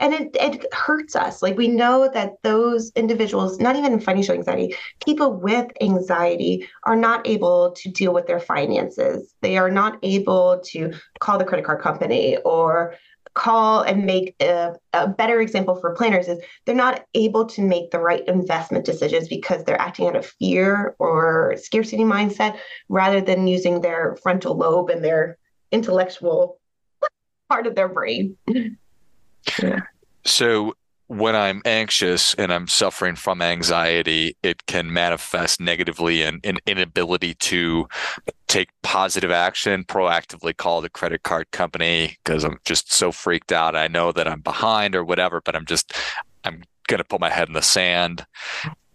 And 0.00 0.14
it, 0.14 0.34
it 0.40 0.72
hurts 0.72 1.14
us. 1.14 1.42
Like 1.42 1.58
we 1.58 1.68
know 1.68 2.08
that 2.14 2.36
those 2.42 2.90
individuals 2.96 3.58
not 3.58 3.76
even 3.76 4.00
financial 4.00 4.34
anxiety 4.34 4.74
people 5.04 5.34
with 5.34 5.70
anxiety 5.82 6.66
are 6.84 6.96
not 6.96 7.26
able 7.28 7.72
to 7.72 7.90
deal 7.90 8.14
with 8.14 8.26
their 8.26 8.40
finances. 8.40 9.34
They 9.42 9.58
are 9.58 9.70
not 9.70 9.98
able 10.02 10.60
to 10.66 10.92
call 11.20 11.38
the 11.38 11.44
credit 11.44 11.66
card 11.66 11.82
company 11.82 12.38
or 12.38 12.94
call 13.34 13.82
and 13.82 14.04
make 14.04 14.34
a, 14.40 14.74
a, 14.92 15.08
better 15.08 15.40
example 15.40 15.74
for 15.74 15.94
planners 15.94 16.28
is 16.28 16.38
they're 16.64 16.74
not 16.74 17.04
able 17.14 17.46
to 17.46 17.62
make 17.62 17.90
the 17.90 17.98
right 17.98 18.26
investment 18.28 18.84
decisions 18.84 19.28
because 19.28 19.64
they're 19.64 19.80
acting 19.80 20.06
out 20.06 20.16
of 20.16 20.26
fear 20.26 20.94
or 20.98 21.54
scarcity 21.56 22.02
mindset 22.02 22.58
rather 22.88 23.20
than 23.20 23.46
using 23.46 23.80
their 23.80 24.16
frontal 24.22 24.56
lobe 24.56 24.90
and 24.90 25.02
their 25.02 25.38
intellectual 25.70 26.58
part 27.48 27.66
of 27.66 27.74
their 27.74 27.88
brain 27.88 28.36
yeah. 29.62 29.80
So 30.24 30.74
when 31.12 31.36
I'm 31.36 31.60
anxious 31.66 32.32
and 32.34 32.50
I'm 32.50 32.66
suffering 32.66 33.16
from 33.16 33.42
anxiety, 33.42 34.34
it 34.42 34.64
can 34.66 34.92
manifest 34.92 35.60
negatively 35.60 36.22
in 36.22 36.40
an 36.42 36.58
in 36.66 36.78
inability 36.78 37.34
to 37.34 37.86
take 38.48 38.70
positive 38.82 39.30
action, 39.30 39.84
proactively 39.84 40.56
call 40.56 40.80
the 40.80 40.88
credit 40.88 41.22
card 41.22 41.50
company 41.50 42.16
because 42.24 42.44
I'm 42.44 42.58
just 42.64 42.92
so 42.92 43.12
freaked 43.12 43.52
out. 43.52 43.76
I 43.76 43.88
know 43.88 44.12
that 44.12 44.26
I'm 44.26 44.40
behind 44.40 44.94
or 44.94 45.04
whatever, 45.04 45.42
but 45.42 45.54
I'm 45.54 45.66
just, 45.66 45.92
I'm 46.44 46.62
going 46.88 46.98
to 46.98 47.04
put 47.04 47.20
my 47.20 47.30
head 47.30 47.48
in 47.48 47.54
the 47.54 47.62
sand. 47.62 48.24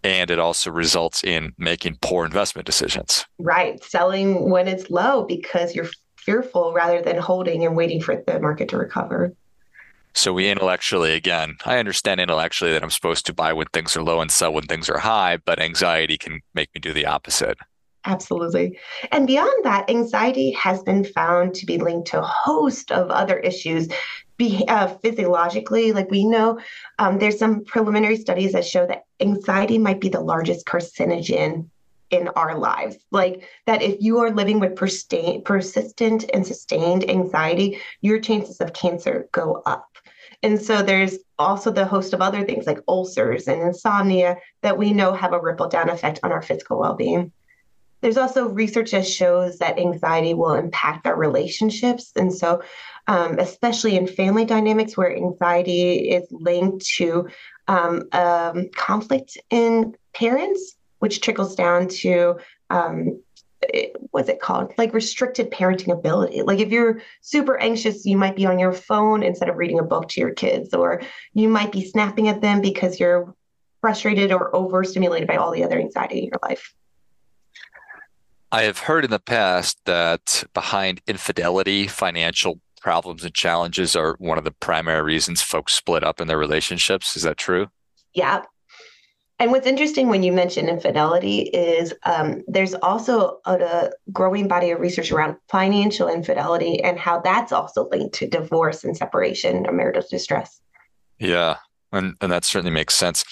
And 0.02 0.30
it 0.30 0.40
also 0.40 0.70
results 0.72 1.22
in 1.22 1.52
making 1.56 1.98
poor 2.02 2.24
investment 2.24 2.66
decisions. 2.66 3.26
Right. 3.38 3.82
Selling 3.82 4.50
when 4.50 4.66
it's 4.66 4.90
low 4.90 5.24
because 5.24 5.74
you're 5.74 5.90
fearful 6.16 6.72
rather 6.72 7.00
than 7.00 7.18
holding 7.18 7.64
and 7.64 7.76
waiting 7.76 8.00
for 8.00 8.16
the 8.26 8.40
market 8.40 8.68
to 8.70 8.76
recover. 8.76 9.32
So 10.18 10.32
we 10.32 10.50
intellectually, 10.50 11.12
again, 11.12 11.58
I 11.64 11.78
understand 11.78 12.20
intellectually 12.20 12.72
that 12.72 12.82
I'm 12.82 12.90
supposed 12.90 13.24
to 13.26 13.32
buy 13.32 13.52
when 13.52 13.68
things 13.68 13.96
are 13.96 14.02
low 14.02 14.20
and 14.20 14.32
sell 14.32 14.52
when 14.52 14.66
things 14.66 14.90
are 14.90 14.98
high, 14.98 15.36
but 15.36 15.60
anxiety 15.60 16.18
can 16.18 16.40
make 16.54 16.74
me 16.74 16.80
do 16.80 16.92
the 16.92 17.06
opposite. 17.06 17.56
Absolutely. 18.04 18.80
And 19.12 19.28
beyond 19.28 19.64
that, 19.64 19.88
anxiety 19.88 20.50
has 20.50 20.82
been 20.82 21.04
found 21.04 21.54
to 21.54 21.66
be 21.66 21.78
linked 21.78 22.08
to 22.08 22.18
a 22.18 22.26
host 22.26 22.90
of 22.90 23.10
other 23.10 23.38
issues. 23.38 23.86
Be, 24.38 24.64
uh, 24.66 24.88
physiologically, 24.88 25.92
like 25.92 26.10
we 26.10 26.24
know, 26.24 26.58
um, 26.98 27.20
there's 27.20 27.38
some 27.38 27.64
preliminary 27.64 28.16
studies 28.16 28.52
that 28.54 28.66
show 28.66 28.88
that 28.88 29.04
anxiety 29.20 29.78
might 29.78 30.00
be 30.00 30.08
the 30.08 30.20
largest 30.20 30.66
carcinogen 30.66 31.70
in 32.10 32.26
our 32.34 32.58
lives. 32.58 32.96
Like 33.12 33.48
that, 33.66 33.82
if 33.82 33.98
you 34.00 34.18
are 34.18 34.32
living 34.32 34.58
with 34.58 34.74
persistent 34.74 36.24
and 36.34 36.44
sustained 36.44 37.08
anxiety, 37.08 37.78
your 38.00 38.18
chances 38.18 38.60
of 38.60 38.72
cancer 38.72 39.28
go 39.30 39.62
up. 39.64 39.86
And 40.42 40.60
so 40.60 40.82
there's 40.82 41.18
also 41.38 41.70
the 41.70 41.84
host 41.84 42.12
of 42.12 42.20
other 42.20 42.44
things 42.44 42.66
like 42.66 42.78
ulcers 42.86 43.48
and 43.48 43.60
insomnia 43.60 44.36
that 44.62 44.78
we 44.78 44.92
know 44.92 45.12
have 45.12 45.32
a 45.32 45.40
ripple 45.40 45.68
down 45.68 45.90
effect 45.90 46.20
on 46.22 46.32
our 46.32 46.42
physical 46.42 46.78
well 46.78 46.94
being. 46.94 47.32
There's 48.00 48.16
also 48.16 48.48
research 48.48 48.92
that 48.92 49.06
shows 49.06 49.58
that 49.58 49.78
anxiety 49.78 50.32
will 50.32 50.54
impact 50.54 51.06
our 51.06 51.16
relationships. 51.16 52.12
And 52.14 52.32
so, 52.32 52.62
um, 53.08 53.40
especially 53.40 53.96
in 53.96 54.06
family 54.06 54.44
dynamics 54.44 54.96
where 54.96 55.14
anxiety 55.14 56.10
is 56.10 56.28
linked 56.30 56.86
to 56.96 57.28
um, 57.66 58.04
um, 58.12 58.68
conflict 58.76 59.36
in 59.50 59.96
parents, 60.14 60.76
which 61.00 61.20
trickles 61.20 61.56
down 61.56 61.88
to 61.88 62.36
um, 62.70 63.20
what's 64.10 64.28
it 64.28 64.40
called? 64.40 64.72
Like 64.78 64.92
restricted 64.94 65.50
parenting 65.50 65.92
ability. 65.92 66.42
Like 66.42 66.60
if 66.60 66.70
you're 66.70 67.00
super 67.20 67.58
anxious, 67.58 68.06
you 68.06 68.16
might 68.16 68.36
be 68.36 68.46
on 68.46 68.58
your 68.58 68.72
phone 68.72 69.22
instead 69.22 69.48
of 69.48 69.56
reading 69.56 69.78
a 69.78 69.84
book 69.84 70.08
to 70.10 70.20
your 70.20 70.32
kids, 70.32 70.72
or 70.74 71.02
you 71.34 71.48
might 71.48 71.72
be 71.72 71.84
snapping 71.84 72.28
at 72.28 72.40
them 72.40 72.60
because 72.60 72.98
you're 72.98 73.34
frustrated 73.80 74.32
or 74.32 74.54
overstimulated 74.54 75.28
by 75.28 75.36
all 75.36 75.52
the 75.52 75.64
other 75.64 75.78
anxiety 75.78 76.18
in 76.18 76.24
your 76.24 76.40
life. 76.42 76.74
I 78.50 78.62
have 78.62 78.78
heard 78.78 79.04
in 79.04 79.10
the 79.10 79.18
past 79.18 79.78
that 79.84 80.44
behind 80.54 81.02
infidelity, 81.06 81.86
financial 81.86 82.60
problems 82.80 83.24
and 83.24 83.34
challenges 83.34 83.94
are 83.94 84.16
one 84.18 84.38
of 84.38 84.44
the 84.44 84.50
primary 84.52 85.02
reasons 85.02 85.42
folks 85.42 85.74
split 85.74 86.02
up 86.02 86.20
in 86.20 86.28
their 86.28 86.38
relationships. 86.38 87.16
Is 87.16 87.24
that 87.24 87.36
true? 87.36 87.68
Yeah, 88.14 88.42
and 89.38 89.52
what's 89.52 89.66
interesting 89.66 90.08
when 90.08 90.22
you 90.22 90.32
mention 90.32 90.68
infidelity 90.68 91.42
is 91.42 91.94
um, 92.04 92.42
there's 92.48 92.74
also 92.74 93.38
a, 93.44 93.54
a, 93.54 93.90
growing 94.12 94.48
body 94.48 94.70
of 94.70 94.80
research 94.80 95.12
around 95.12 95.36
financial 95.48 96.08
infidelity 96.08 96.82
and 96.82 96.98
how 96.98 97.20
that's 97.20 97.52
also 97.52 97.88
linked 97.90 98.14
to 98.16 98.26
divorce 98.26 98.82
and 98.82 98.96
separation 98.96 99.66
or 99.66 99.72
marital 99.72 100.02
distress. 100.10 100.60
Yeah, 101.18 101.56
and, 101.92 102.14
and 102.20 102.32
that 102.32 102.44
certainly 102.44 102.72
makes 102.72 102.94
sense. 102.94 103.24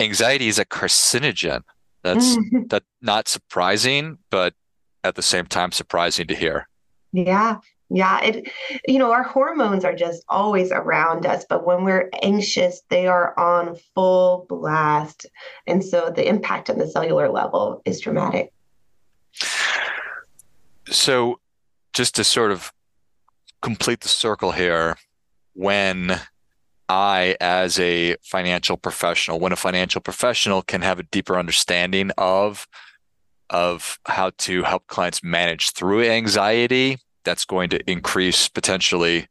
Anxiety 0.00 0.48
is 0.48 0.58
a 0.58 0.64
carcinogen. 0.64 1.62
That's 2.02 2.36
that 2.68 2.84
not 3.02 3.28
surprising, 3.28 4.18
but 4.30 4.54
at 5.02 5.14
the 5.14 5.22
same 5.22 5.46
time 5.46 5.72
surprising 5.72 6.26
to 6.28 6.34
hear. 6.34 6.68
Yeah, 7.12 7.58
yeah, 7.94 8.20
it 8.22 8.50
you 8.88 8.98
know, 8.98 9.12
our 9.12 9.22
hormones 9.22 9.84
are 9.84 9.94
just 9.94 10.24
always 10.28 10.72
around 10.72 11.26
us, 11.26 11.44
but 11.48 11.64
when 11.64 11.84
we're 11.84 12.10
anxious, 12.22 12.82
they 12.88 13.06
are 13.06 13.38
on 13.38 13.76
full 13.94 14.46
blast. 14.48 15.26
And 15.68 15.84
so 15.84 16.10
the 16.10 16.28
impact 16.28 16.68
on 16.68 16.78
the 16.78 16.88
cellular 16.88 17.28
level 17.28 17.82
is 17.84 18.00
dramatic. 18.00 18.52
So 20.88 21.38
just 21.92 22.16
to 22.16 22.24
sort 22.24 22.50
of 22.50 22.72
complete 23.62 24.00
the 24.00 24.08
circle 24.08 24.50
here, 24.50 24.96
when 25.52 26.20
I, 26.88 27.36
as 27.40 27.78
a 27.78 28.16
financial 28.22 28.76
professional, 28.76 29.38
when 29.38 29.52
a 29.52 29.56
financial 29.56 30.00
professional 30.00 30.62
can 30.62 30.82
have 30.82 30.98
a 30.98 31.04
deeper 31.04 31.38
understanding 31.38 32.10
of 32.18 32.66
of 33.50 34.00
how 34.06 34.30
to 34.38 34.62
help 34.62 34.86
clients 34.86 35.22
manage 35.22 35.72
through 35.72 36.02
anxiety 36.02 36.98
that's 37.24 37.44
going 37.44 37.70
to 37.70 37.90
increase 37.90 38.48
potentially 38.48 39.26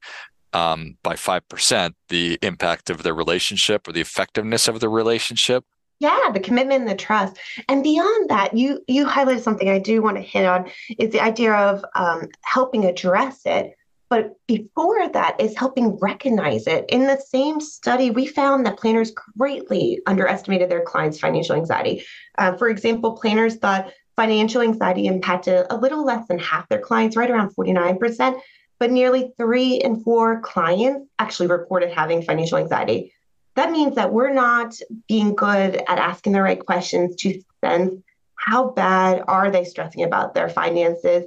um, 0.54 0.98
by 1.04 1.16
5% 1.16 1.94
the 2.10 2.38
impact 2.42 2.90
of 2.90 3.04
their 3.04 3.14
relationship 3.14 3.88
or 3.88 3.92
the 3.92 4.02
effectiveness 4.02 4.68
of 4.68 4.80
the 4.80 4.90
relationship. 4.90 5.66
Yeah 6.00 6.32
the 6.34 6.40
commitment 6.40 6.82
and 6.82 6.90
the 6.90 6.96
trust. 6.96 7.38
And 7.70 7.84
beyond 7.84 8.30
that 8.30 8.56
you 8.56 8.82
you 8.88 9.06
highlighted 9.06 9.42
something 9.42 9.70
i 9.70 9.80
do 9.80 10.02
want 10.02 10.18
to 10.18 10.22
hit 10.22 10.46
on 10.46 10.70
is 10.98 11.12
the 11.12 11.22
idea 11.22 11.54
of 11.54 11.86
um, 11.96 12.28
helping 12.42 12.86
address 12.86 13.42
it. 13.46 13.74
But 14.10 14.34
before 14.48 15.08
that 15.10 15.40
is 15.40 15.58
helping 15.58 15.98
recognize 16.00 16.68
it. 16.68 16.86
In 16.90 17.08
the 17.08 17.18
same 17.18 17.62
study 17.62 18.10
we 18.10 18.26
found 18.26 18.66
that 18.66 18.78
planners 18.78 19.14
greatly 19.38 20.00
underestimated 20.06 20.70
their 20.70 20.84
clients 20.84 21.20
financial 21.20 21.56
anxiety. 21.56 22.04
Uh, 22.38 22.58
for 22.58 22.68
example 22.68 23.16
planners 23.16 23.56
thought 23.56 23.94
Financial 24.16 24.62
anxiety 24.62 25.08
impacted 25.08 25.66
a 25.70 25.78
little 25.78 26.06
less 26.06 26.28
than 26.28 26.40
half 26.40 26.70
their 26.70 26.80
clients, 26.80 27.16
right 27.16 27.30
around 27.30 27.56
49%, 27.56 28.40
but 28.80 28.92
nearly 28.92 29.34
three 29.38 29.76
in 29.76 30.04
four 30.04 30.42
clients 30.42 31.10
actually 31.18 31.48
reported 31.48 31.92
having 31.92 32.22
financial 32.22 32.58
anxiety. 32.58 33.14
That 33.56 33.72
means 33.72 33.96
that 33.96 34.12
we're 34.12 34.34
not 34.34 34.76
being 35.08 35.36
good 35.36 35.76
at 35.76 36.00
asking 36.00 36.34
the 36.34 36.42
right 36.42 36.64
questions 36.64 37.16
to 37.18 37.42
sense 37.64 37.96
how 38.36 38.72
bad 38.72 39.24
are 39.28 39.50
they 39.52 39.64
stressing 39.64 40.04
about 40.04 40.34
their 40.34 40.50
finances. 40.50 41.26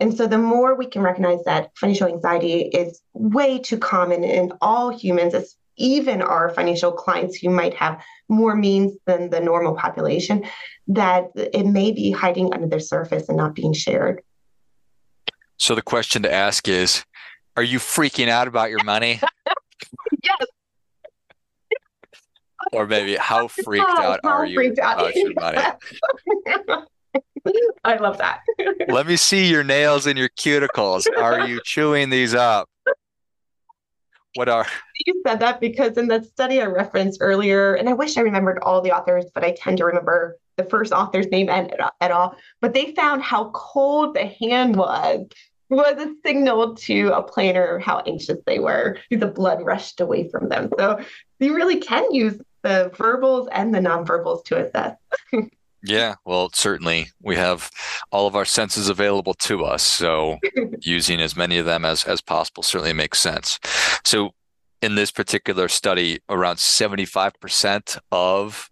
And 0.00 0.16
so 0.16 0.26
the 0.26 0.38
more 0.38 0.74
we 0.74 0.86
can 0.86 1.02
recognize 1.02 1.44
that 1.44 1.70
financial 1.76 2.08
anxiety 2.08 2.62
is 2.62 3.00
way 3.12 3.58
too 3.58 3.78
common 3.78 4.24
in 4.24 4.52
all 4.60 4.90
humans, 4.90 5.34
even 5.76 6.22
our 6.22 6.50
financial 6.50 6.92
clients 6.92 7.36
who 7.36 7.50
might 7.50 7.74
have 7.74 8.02
more 8.28 8.54
means 8.54 8.92
than 9.06 9.30
the 9.30 9.40
normal 9.40 9.74
population, 9.74 10.44
that 10.88 11.30
it 11.34 11.66
may 11.66 11.92
be 11.92 12.10
hiding 12.10 12.52
under 12.52 12.66
the 12.66 12.80
surface 12.80 13.28
and 13.28 13.36
not 13.36 13.54
being 13.54 13.72
shared. 13.72 14.22
So 15.56 15.74
the 15.74 15.82
question 15.82 16.22
to 16.22 16.32
ask 16.32 16.68
is 16.68 17.04
Are 17.56 17.62
you 17.62 17.78
freaking 17.78 18.28
out 18.28 18.48
about 18.48 18.70
your 18.70 18.82
money? 18.84 19.20
yes. 20.22 20.46
or 22.72 22.86
maybe 22.86 23.16
how 23.16 23.48
freaked 23.64 23.86
out 23.88 24.20
how 24.24 24.30
are 24.30 24.46
you 24.46 24.74
out. 24.82 25.00
about 25.00 25.14
your 25.14 25.32
money? 25.34 25.58
I 27.84 27.96
love 27.96 28.18
that. 28.18 28.40
Let 28.88 29.06
me 29.06 29.16
see 29.16 29.48
your 29.48 29.62
nails 29.62 30.06
and 30.06 30.18
your 30.18 30.30
cuticles. 30.30 31.06
Are 31.16 31.46
you 31.46 31.60
chewing 31.64 32.10
these 32.10 32.34
up? 32.34 32.68
What 34.34 34.48
are 34.48 34.66
you 35.06 35.22
said 35.26 35.40
that 35.40 35.60
because 35.60 35.96
in 35.96 36.08
the 36.08 36.22
study 36.22 36.60
I 36.60 36.66
referenced 36.66 37.18
earlier, 37.20 37.74
and 37.74 37.88
I 37.88 37.92
wish 37.92 38.16
I 38.16 38.22
remembered 38.22 38.58
all 38.62 38.80
the 38.80 38.92
authors, 38.92 39.26
but 39.34 39.44
I 39.44 39.52
tend 39.52 39.78
to 39.78 39.84
remember 39.84 40.38
the 40.56 40.64
first 40.64 40.92
author's 40.92 41.28
name 41.28 41.48
at, 41.48 41.72
at 42.00 42.10
all. 42.10 42.36
But 42.60 42.74
they 42.74 42.92
found 42.94 43.22
how 43.22 43.50
cold 43.50 44.14
the 44.14 44.26
hand 44.26 44.76
was 44.76 45.26
was 45.70 45.96
a 45.98 46.14
signal 46.24 46.76
to 46.76 47.08
a 47.08 47.22
planner 47.22 47.78
how 47.78 48.02
anxious 48.06 48.38
they 48.46 48.58
were. 48.58 48.98
The 49.10 49.26
blood 49.26 49.64
rushed 49.64 50.00
away 50.00 50.28
from 50.28 50.48
them. 50.48 50.70
So 50.78 51.00
you 51.40 51.54
really 51.54 51.80
can 51.80 52.12
use 52.12 52.40
the 52.62 52.92
verbals 52.96 53.48
and 53.50 53.74
the 53.74 53.80
nonverbals 53.80 54.44
to 54.46 54.64
assess. 54.64 54.96
Yeah, 55.86 56.14
well, 56.24 56.50
certainly 56.54 57.10
we 57.20 57.36
have 57.36 57.70
all 58.10 58.26
of 58.26 58.34
our 58.34 58.46
senses 58.46 58.88
available 58.88 59.34
to 59.34 59.64
us. 59.64 59.82
So 59.82 60.38
using 60.80 61.20
as 61.20 61.36
many 61.36 61.58
of 61.58 61.66
them 61.66 61.84
as, 61.84 62.04
as 62.04 62.22
possible 62.22 62.62
certainly 62.62 62.94
makes 62.94 63.20
sense. 63.20 63.58
So 64.04 64.30
in 64.80 64.94
this 64.94 65.10
particular 65.10 65.68
study, 65.68 66.20
around 66.28 66.56
75% 66.56 67.98
of 68.10 68.70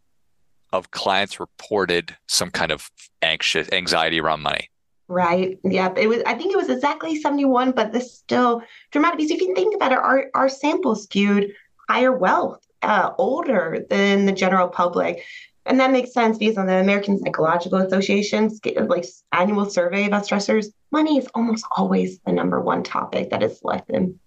of 0.73 0.90
clients 0.90 1.38
reported 1.38 2.16
some 2.28 2.50
kind 2.50 2.73
of 2.73 2.90
anxious 3.21 3.69
anxiety 3.73 4.19
around 4.19 4.40
money. 4.40 4.71
Right. 5.07 5.59
Yep. 5.64 5.99
It 5.99 6.07
was. 6.07 6.23
I 6.25 6.35
think 6.35 6.54
it 6.54 6.57
was 6.57 6.71
exactly 6.71 7.21
seventy-one, 7.21 7.73
but 7.73 7.92
this 7.92 8.14
still 8.14 8.62
dramatic 8.90 9.19
because 9.19 9.31
if 9.31 9.42
you 9.42 9.54
think 9.54 9.75
about 9.75 9.92
it, 9.92 9.99
our 9.99 10.31
our 10.33 10.49
sample 10.49 10.95
skewed 10.95 11.52
higher 11.90 12.16
wealth, 12.16 12.66
uh, 12.81 13.11
older 13.19 13.85
than 13.90 14.25
the 14.25 14.33
general 14.33 14.69
public, 14.69 15.23
and 15.66 15.78
that 15.78 15.92
makes 15.92 16.12
sense 16.12 16.38
because 16.38 16.59
on 16.59 16.66
the 16.66 16.76
American 16.76 17.19
Psychological 17.19 17.78
Association's 17.78 18.61
like 18.87 19.07
annual 19.33 19.69
survey 19.69 20.07
about 20.07 20.26
stressors, 20.26 20.66
money 20.90 21.19
is 21.19 21.28
almost 21.35 21.64
always 21.76 22.19
the 22.21 22.33
number 22.33 22.61
one 22.61 22.83
topic 22.83 23.31
that 23.31 23.42
is 23.42 23.59
selected. 23.59 24.19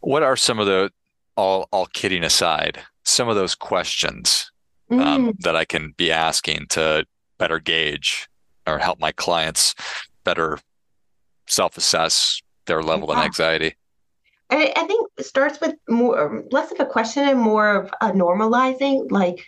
What 0.00 0.22
are 0.22 0.36
some 0.36 0.58
of 0.58 0.66
the 0.66 0.90
all 1.36 1.68
all 1.70 1.86
kidding 1.86 2.24
aside, 2.24 2.80
some 3.04 3.28
of 3.28 3.36
those 3.36 3.54
questions 3.54 4.50
um, 4.90 4.98
mm. 4.98 5.38
that 5.40 5.56
I 5.56 5.64
can 5.64 5.94
be 5.96 6.10
asking 6.10 6.66
to 6.70 7.06
better 7.38 7.60
gauge 7.60 8.28
or 8.66 8.78
help 8.78 8.98
my 8.98 9.12
clients 9.12 9.74
better 10.24 10.58
self-assess 11.46 12.42
their 12.66 12.82
level 12.82 13.08
yeah. 13.08 13.18
of 13.18 13.24
anxiety? 13.24 13.76
I, 14.50 14.72
I 14.76 14.84
think 14.86 15.10
it 15.18 15.24
starts 15.24 15.60
with 15.60 15.74
more 15.88 16.44
less 16.50 16.72
of 16.72 16.80
a 16.80 16.86
question 16.86 17.28
and 17.28 17.38
more 17.38 17.74
of 17.74 17.90
a 18.00 18.12
normalizing. 18.12 19.10
Like 19.10 19.44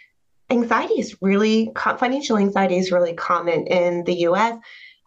anxiety 0.51 0.95
is 0.95 1.17
really 1.21 1.71
financial 1.99 2.37
anxiety 2.37 2.77
is 2.77 2.93
really 2.93 3.15
common 3.15 3.67
in 3.67 4.05
the 4.05 4.15
U.S. 4.21 4.59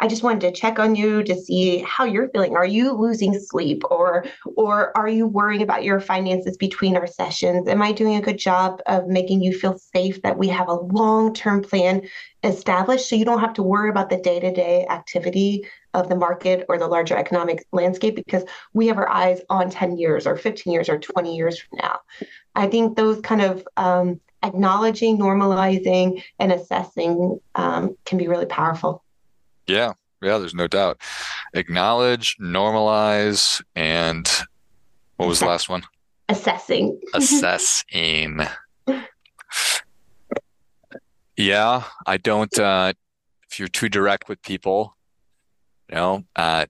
I 0.02 0.08
just 0.08 0.24
wanted 0.24 0.42
to 0.42 0.52
check 0.52 0.80
on 0.80 0.96
you 0.96 1.22
to 1.24 1.36
see 1.36 1.84
how 1.88 2.06
you're 2.06 2.30
feeling. 2.30 2.56
Are 2.56 2.66
you 2.66 2.92
losing 2.94 3.40
sleep 3.40 3.84
or 3.92 4.26
or 4.58 4.98
are 4.98 5.08
you 5.08 5.28
worrying 5.28 5.62
about 5.62 5.84
your 5.84 6.00
finances 6.00 6.58
between 6.58 6.98
our 6.98 7.06
sessions? 7.06 7.68
Am 7.68 7.84
I 7.84 7.92
doing 7.92 8.16
a 8.16 8.22
good 8.22 8.40
job 8.40 8.82
of 8.88 9.08
making 9.08 9.44
you 9.44 9.54
feel 9.54 9.78
safe 9.78 10.20
that 10.24 10.40
we 10.40 10.48
have 10.48 10.68
a 10.68 10.74
long-term 10.74 11.62
plan 11.62 12.02
established 12.44 13.08
so 13.08 13.16
you 13.16 13.26
don't 13.26 13.42
have 13.42 13.54
to 13.54 13.64
worry 13.64 13.92
about 13.92 14.10
the 14.10 14.18
day-to-day 14.18 14.88
activity 14.90 15.68
of 15.94 16.10
the 16.10 16.16
market 16.16 16.66
or 16.68 16.80
the 16.80 16.88
larger 16.88 17.16
economic 17.16 17.64
landscape 17.72 18.16
because 18.16 18.44
we 18.74 18.88
have 18.88 18.98
our 18.98 19.10
eyes 19.10 19.42
on 19.52 19.70
10 19.70 19.98
years 19.98 20.26
or 20.26 20.36
15 20.36 20.74
years 20.74 20.90
or 20.90 20.98
20 20.98 21.36
years 21.36 21.60
from 21.60 21.78
now. 21.80 22.00
I 22.56 22.68
think 22.68 22.98
those 22.98 23.22
kind 23.22 23.42
of 23.42 23.68
um, 23.78 24.20
acknowledging, 24.44 25.18
normalizing, 25.18 26.24
and 26.40 26.52
assessing 26.52 27.40
um, 27.56 27.96
can 28.06 28.18
be 28.18 28.28
really 28.28 28.46
powerful. 28.46 29.04
Yeah, 29.68 29.94
yeah, 30.22 30.38
there's 30.38 30.54
no 30.54 30.68
doubt. 30.68 31.02
Acknowledge, 31.54 32.38
normalize, 32.40 33.62
and 33.76 34.30
what 35.18 35.28
was 35.28 35.40
the 35.40 35.46
last 35.46 35.70
one? 35.70 35.84
Assessing. 36.30 37.00
Assessing. 37.14 38.42
yeah, 41.38 41.84
I 42.06 42.18
don't 42.18 42.58
uh 42.60 42.94
if 43.50 43.60
you're 43.60 43.68
too 43.68 43.90
direct 43.90 44.30
with 44.30 44.42
people, 44.42 44.96
you 45.90 45.96
know, 45.96 46.24
uh 46.36 46.66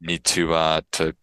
need 0.00 0.24
to 0.24 0.54
uh 0.54 0.82
to 0.92 1.14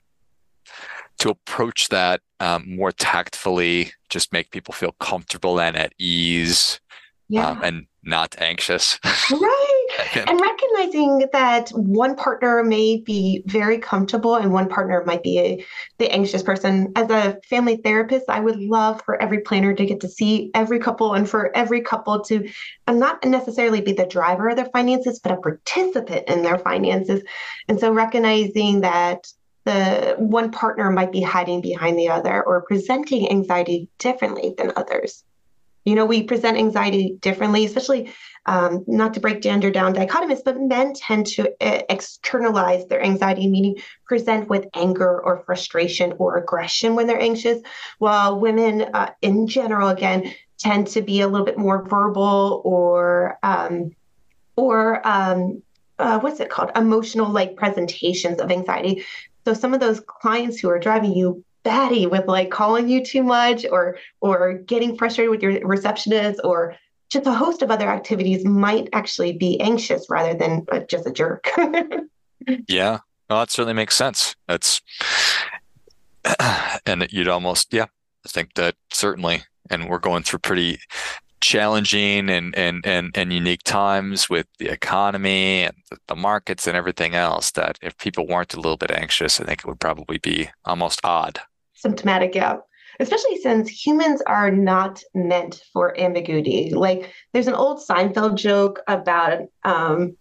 to 1.20 1.30
approach 1.30 1.90
that 1.90 2.22
um, 2.44 2.76
more 2.76 2.92
tactfully, 2.92 3.94
just 4.10 4.34
make 4.34 4.52
people 4.52 4.74
feel 4.74 4.92
comfortable 5.00 5.62
and 5.62 5.78
at 5.78 5.94
ease 5.98 6.82
yeah. 7.30 7.48
um, 7.48 7.64
and 7.64 7.88
not 8.04 8.36
anxious. 8.40 9.00
right. 9.32 9.88
and 10.16 10.42
recognizing 10.42 11.30
that 11.32 11.70
one 11.70 12.18
partner 12.18 12.62
may 12.62 12.98
be 12.98 13.44
very 13.46 13.78
comfortable 13.78 14.36
and 14.36 14.52
one 14.52 14.68
partner 14.68 15.06
might 15.06 15.24
be 15.24 15.40
a, 15.40 15.66
the 16.00 16.12
anxious 16.12 16.44
person. 16.44 16.92
As 16.98 17.10
a 17.10 17.40
family 17.50 17.78
therapist, 17.78 18.26
I 18.28 18.42
would 18.42 18.60
love 18.60 19.02
for 19.06 19.22
every 19.22 19.40
planner 19.40 19.74
to 19.74 19.86
get 19.86 20.02
to 20.02 20.10
see 20.10 20.52
every 20.54 20.80
couple 20.80 21.14
and 21.14 21.30
for 21.30 21.56
every 21.56 21.80
couple 21.80 22.20
to 22.26 22.46
um, 22.88 23.00
not 23.00 23.24
necessarily 23.24 23.80
be 23.80 23.94
the 23.94 24.06
driver 24.06 24.50
of 24.50 24.58
their 24.58 24.66
finances, 24.66 25.20
but 25.20 25.32
a 25.32 25.38
participant 25.38 26.28
in 26.28 26.44
their 26.44 26.60
finances. 26.60 27.22
And 27.70 27.80
so 27.80 27.94
recognizing 27.94 28.82
that 28.82 29.28
the 29.66 30.16
one 30.18 30.52
partner 30.52 30.90
might 30.92 31.12
be 31.12 31.22
hiding 31.22 31.62
behind 31.62 31.98
the 31.98 32.10
other 32.10 32.44
or 32.44 32.62
presenting 32.62 33.30
anxiety 33.30 33.90
differently 33.98 34.54
than 34.58 34.74
others. 34.76 35.24
You 35.86 35.96
know, 35.96 36.06
we 36.06 36.24
present 36.24 36.58
anxiety 36.58 37.18
differently, 37.20 37.66
especially 37.66 38.14
um, 38.46 38.84
not 38.88 39.14
to 39.14 39.20
break 39.20 39.42
gender 39.42 39.70
down 39.70 39.94
dichotomous, 39.94 40.42
but 40.44 40.60
men 40.60 40.94
tend 40.94 41.28
to 41.28 41.50
uh, 41.62 41.82
externalize 41.90 42.86
their 42.88 43.04
anxiety, 43.04 43.50
meaning 43.50 43.76
present 44.06 44.50
with 44.50 44.66
anger 44.74 45.22
or 45.22 45.44
frustration 45.46 46.14
or 46.20 46.38
aggression 46.38 46.96
when 46.96 47.08
they're 47.08 47.20
anxious, 47.20 47.62
while 48.00 48.40
women 48.40 48.84
uh, 48.94 49.12
in 49.22 49.48
general, 49.48 49.90
again, 49.90 50.34
tend 50.58 50.88
to 50.88 51.02
be 51.02 51.22
a 51.22 51.28
little 51.28 51.46
bit 51.46 51.58
more 51.58 51.84
verbal 51.84 52.62
or 52.64 53.38
um, 53.44 53.92
or 54.56 55.06
um, 55.06 55.62
uh, 56.00 56.20
what's 56.20 56.40
it 56.40 56.50
called 56.50 56.72
emotional 56.76 57.30
like 57.30 57.56
presentations 57.56 58.40
of 58.40 58.52
anxiety 58.52 59.04
so 59.46 59.54
some 59.54 59.74
of 59.74 59.80
those 59.80 60.00
clients 60.00 60.60
who 60.60 60.70
are 60.70 60.80
driving 60.80 61.14
you 61.14 61.44
batty 61.64 62.06
with 62.06 62.28
like 62.28 62.52
calling 62.52 62.90
you 62.90 63.04
too 63.04 63.24
much 63.24 63.66
or 63.70 63.98
or 64.22 64.54
getting 64.54 64.98
frustrated 64.98 65.32
with 65.32 65.42
your 65.42 65.66
receptionist 65.66 66.42
or 66.44 66.76
just 67.10 67.28
a 67.28 67.32
host 67.32 67.62
of 67.62 67.72
other 67.72 67.90
activities 67.90 68.44
might 68.44 68.90
actually 68.92 69.34
be 69.34 69.60
anxious 69.62 70.08
rather 70.10 70.34
than 70.34 70.66
uh, 70.72 70.80
just 70.80 71.08
a 71.08 71.12
jerk. 71.12 71.48
yeah, 72.68 73.00
well, 73.30 73.40
that 73.40 73.52
certainly 73.52 73.74
makes 73.74 73.96
sense. 73.96 74.36
That's 74.48 74.82
and 76.86 77.08
you'd 77.12 77.28
almost 77.28 77.74
yeah, 77.74 77.86
I 78.26 78.30
think 78.30 78.56
that 78.56 78.76
certainly, 78.92 79.44
and 79.70 79.88
we're 79.88 80.00
going 80.00 80.24
through 80.24 80.40
pretty 80.40 80.80
challenging 81.44 82.30
and 82.30 82.56
and 82.56 82.86
and 82.86 83.16
and 83.16 83.32
unique 83.34 83.64
times 83.64 84.30
with 84.30 84.48
the 84.60 84.70
economy 84.70 85.64
and 85.64 85.76
the 86.08 86.16
markets 86.16 86.68
and 86.68 86.76
everything 86.76 87.14
else. 87.14 87.52
That 87.52 87.78
if 87.82 87.98
people 87.98 88.28
weren't 88.28 88.54
a 88.54 88.58
little 88.58 88.78
bit 88.78 88.92
anxious, 88.92 89.40
I 89.40 89.46
think 89.46 89.60
it 89.60 89.68
would 89.68 89.80
probably 89.80 90.18
be 90.18 90.50
almost 90.66 91.02
odd. 91.04 91.40
Symptomatic, 91.74 92.34
yeah 92.36 92.58
especially 93.00 93.38
since 93.42 93.70
humans 93.70 94.22
are 94.28 94.52
not 94.52 95.02
meant 95.14 95.64
for 95.74 96.00
ambiguity. 96.00 96.72
Like 96.74 97.12
there's 97.34 97.48
an 97.48 97.56
old 97.56 97.80
Seinfeld 97.80 98.38
joke 98.38 98.82
about 98.88 99.42
um, 99.64 100.16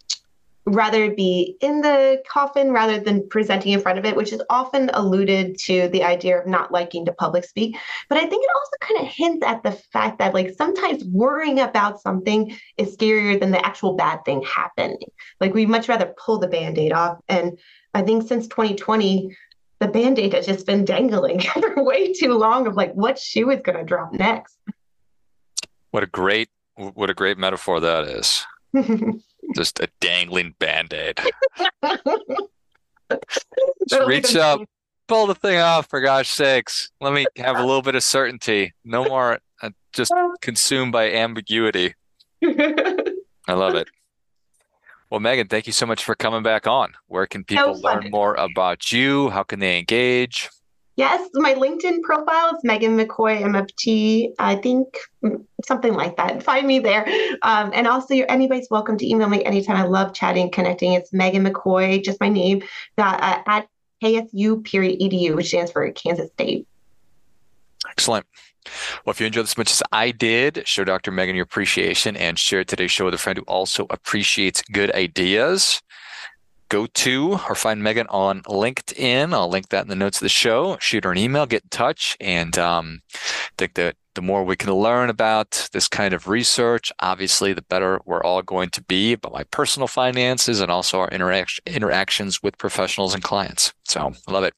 rather 0.64 1.12
be 1.12 1.57
in 1.61 1.81
the 1.81 2.22
coffin 2.29 2.70
rather 2.70 3.01
than 3.01 3.29
presenting 3.29 3.72
in 3.72 3.81
front 3.81 3.98
of 3.98 4.05
it, 4.05 4.14
which 4.14 4.33
is 4.33 4.42
often 4.48 4.90
alluded 4.94 5.59
to 5.59 5.88
the 5.88 6.05
idea 6.05 6.38
of 6.40 6.46
not 6.46 6.70
liking 6.70 7.05
to 7.05 7.12
public 7.12 7.44
speak. 7.44 7.77
But 8.09 8.18
I 8.18 8.27
think 8.27 8.44
it 8.44 8.51
also 8.55 8.77
kind 8.81 9.07
of 9.07 9.12
hints 9.12 9.44
at 9.44 9.62
the 9.62 9.72
fact 9.72 10.18
that 10.18 10.35
like 10.35 10.55
sometimes 10.57 11.05
worrying 11.05 11.61
about 11.61 12.01
something 12.01 12.57
is 12.77 12.96
scarier 12.96 13.38
than 13.38 13.51
the 13.51 13.64
actual 13.64 13.94
bad 13.94 14.25
thing 14.25 14.42
happening. 14.42 14.98
Like 15.40 15.55
we 15.55 15.66
much 15.66 15.88
rather 15.88 16.14
pull 16.16 16.38
the 16.38 16.48
band-aid 16.48 16.92
off. 16.92 17.18
And 17.29 17.59
I 17.94 18.03
think 18.03 18.29
since 18.29 18.46
2020, 18.46 19.37
the 19.81 19.88
band-aid 19.88 20.33
has 20.33 20.46
just 20.46 20.64
been 20.64 20.85
dangling 20.85 21.40
for 21.61 21.83
way 21.83 22.12
too 22.12 22.35
long 22.35 22.68
of 22.68 22.77
like 22.77 22.92
what 22.92 23.18
shoe 23.18 23.51
is 23.51 23.61
going 23.62 23.79
to 23.79 23.85
drop 23.85 24.12
next 24.12 24.57
what 25.90 26.05
a 26.05 26.07
great 26.07 26.48
what 26.77 27.11
a 27.11 27.14
great 27.14 27.37
metaphor 27.37 27.81
that 27.81 28.05
is 28.05 28.44
just 29.54 29.80
a 29.80 29.88
dangling 30.00 30.54
band-aid 30.58 31.20
just 33.88 34.06
reach 34.06 34.36
up 34.36 34.60
pull 35.08 35.26
the 35.26 35.34
thing 35.34 35.58
off 35.58 35.88
for 35.88 36.00
gosh 36.00 36.30
sakes 36.30 36.90
let 37.00 37.12
me 37.12 37.26
have 37.36 37.56
a 37.56 37.64
little 37.64 37.82
bit 37.82 37.94
of 37.94 38.02
certainty 38.02 38.72
no 38.84 39.04
more 39.04 39.38
uh, 39.62 39.70
just 39.92 40.12
consumed 40.40 40.92
by 40.92 41.10
ambiguity 41.10 41.94
i 42.44 43.52
love 43.52 43.74
it 43.74 43.88
well, 45.10 45.20
Megan, 45.20 45.46
thank 45.46 45.66
you 45.66 45.74
so 45.74 45.84
much 45.84 46.02
for 46.02 46.14
coming 46.14 46.42
back 46.42 46.66
on. 46.66 46.94
Where 47.06 47.26
can 47.26 47.44
people 47.44 47.78
learn 47.82 48.08
more 48.10 48.32
about 48.32 48.92
you? 48.92 49.28
How 49.28 49.42
can 49.42 49.60
they 49.60 49.78
engage? 49.78 50.48
Yes, 50.96 51.31
my 51.35 51.55
LinkedIn 51.55 52.02
profile 52.02 52.55
is 52.55 52.62
Megan 52.64 52.98
McCoy 52.98 53.40
MFT. 53.40 54.33
I 54.38 54.57
think 54.57 54.98
mm, 55.24 55.42
something 55.64 55.94
like 55.94 56.16
that. 56.18 56.42
Find 56.50 56.66
me 56.66 56.81
there. 56.81 57.07
Um, 57.42 57.70
and 57.74 57.87
also, 57.87 58.14
anybody's 58.28 58.68
welcome 58.70 58.98
to 58.98 59.09
email 59.09 59.28
me 59.28 59.42
anytime. 59.44 59.76
I 59.76 59.85
love 59.85 60.12
chatting, 60.12 60.50
connecting. 60.50 60.92
It's 60.92 61.12
Megan 61.12 61.44
McCoy, 61.44 62.05
just 62.05 62.20
my 62.20 62.28
name, 62.28 62.62
uh, 62.98 63.42
at 63.46 63.68
KSU 64.02 64.64
period 64.64 65.00
edu, 65.00 65.35
which 65.35 65.48
stands 65.48 65.72
for 65.72 65.90
Kansas 65.92 66.31
State. 66.33 66.66
Excellent. 67.88 68.26
Well, 69.05 69.12
if 69.12 69.20
you 69.20 69.26
enjoyed 69.26 69.44
this 69.44 69.52
as 69.52 69.59
much 69.59 69.72
as 69.72 69.83
I 69.92 70.11
did, 70.11 70.62
show 70.66 70.85
Dr. 70.85 71.11
Megan 71.11 71.35
your 71.35 71.44
appreciation 71.44 72.16
and 72.16 72.38
share 72.38 72.64
today's 72.64 72.90
show 72.90 73.07
with 73.07 73.14
a 73.14 73.18
friend 73.18 73.38
who 73.38 73.44
also 73.44 73.87
appreciates 73.90 74.62
good 74.62 74.94
ideas. 74.94 75.83
Go 76.72 76.87
to 76.87 77.38
or 77.50 77.54
find 77.54 77.82
Megan 77.82 78.06
on 78.06 78.40
LinkedIn. 78.44 79.35
I'll 79.35 79.50
link 79.50 79.68
that 79.68 79.82
in 79.82 79.88
the 79.88 79.94
notes 79.94 80.16
of 80.16 80.22
the 80.22 80.30
show. 80.30 80.78
Shoot 80.80 81.04
her 81.04 81.12
an 81.12 81.18
email, 81.18 81.44
get 81.44 81.64
in 81.64 81.68
touch, 81.68 82.16
and 82.18 82.56
um, 82.56 83.02
think 83.58 83.74
that 83.74 83.96
the 84.14 84.22
more 84.22 84.42
we 84.42 84.56
can 84.56 84.72
learn 84.72 85.11
about 85.11 85.68
this 85.74 85.87
kind 85.87 86.14
of 86.14 86.28
research, 86.28 86.90
obviously, 87.00 87.52
the 87.52 87.61
better 87.61 88.00
we're 88.06 88.22
all 88.22 88.40
going 88.40 88.70
to 88.70 88.82
be 88.85 89.12
about 89.12 89.35
my 89.35 89.44
personal 89.44 89.87
finances 89.87 90.62
and 90.62 90.70
also 90.70 90.98
our 91.00 91.11
interac- 91.11 91.61
interactions 91.66 92.42
with 92.42 92.56
professionals 92.56 93.12
and 93.12 93.22
clients. 93.22 93.74
So 93.85 94.14
I 94.26 94.32
love 94.32 94.44
it. 94.44 94.54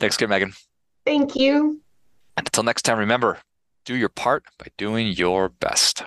Thanks 0.00 0.16
again, 0.16 0.30
Megan. 0.30 0.52
Thank 1.04 1.36
you. 1.36 1.80
And 2.36 2.48
until 2.48 2.64
next 2.64 2.82
time, 2.82 2.98
remember 2.98 3.38
do 3.84 3.94
your 3.94 4.08
part 4.08 4.46
by 4.58 4.66
doing 4.76 5.06
your 5.06 5.48
best. 5.48 6.02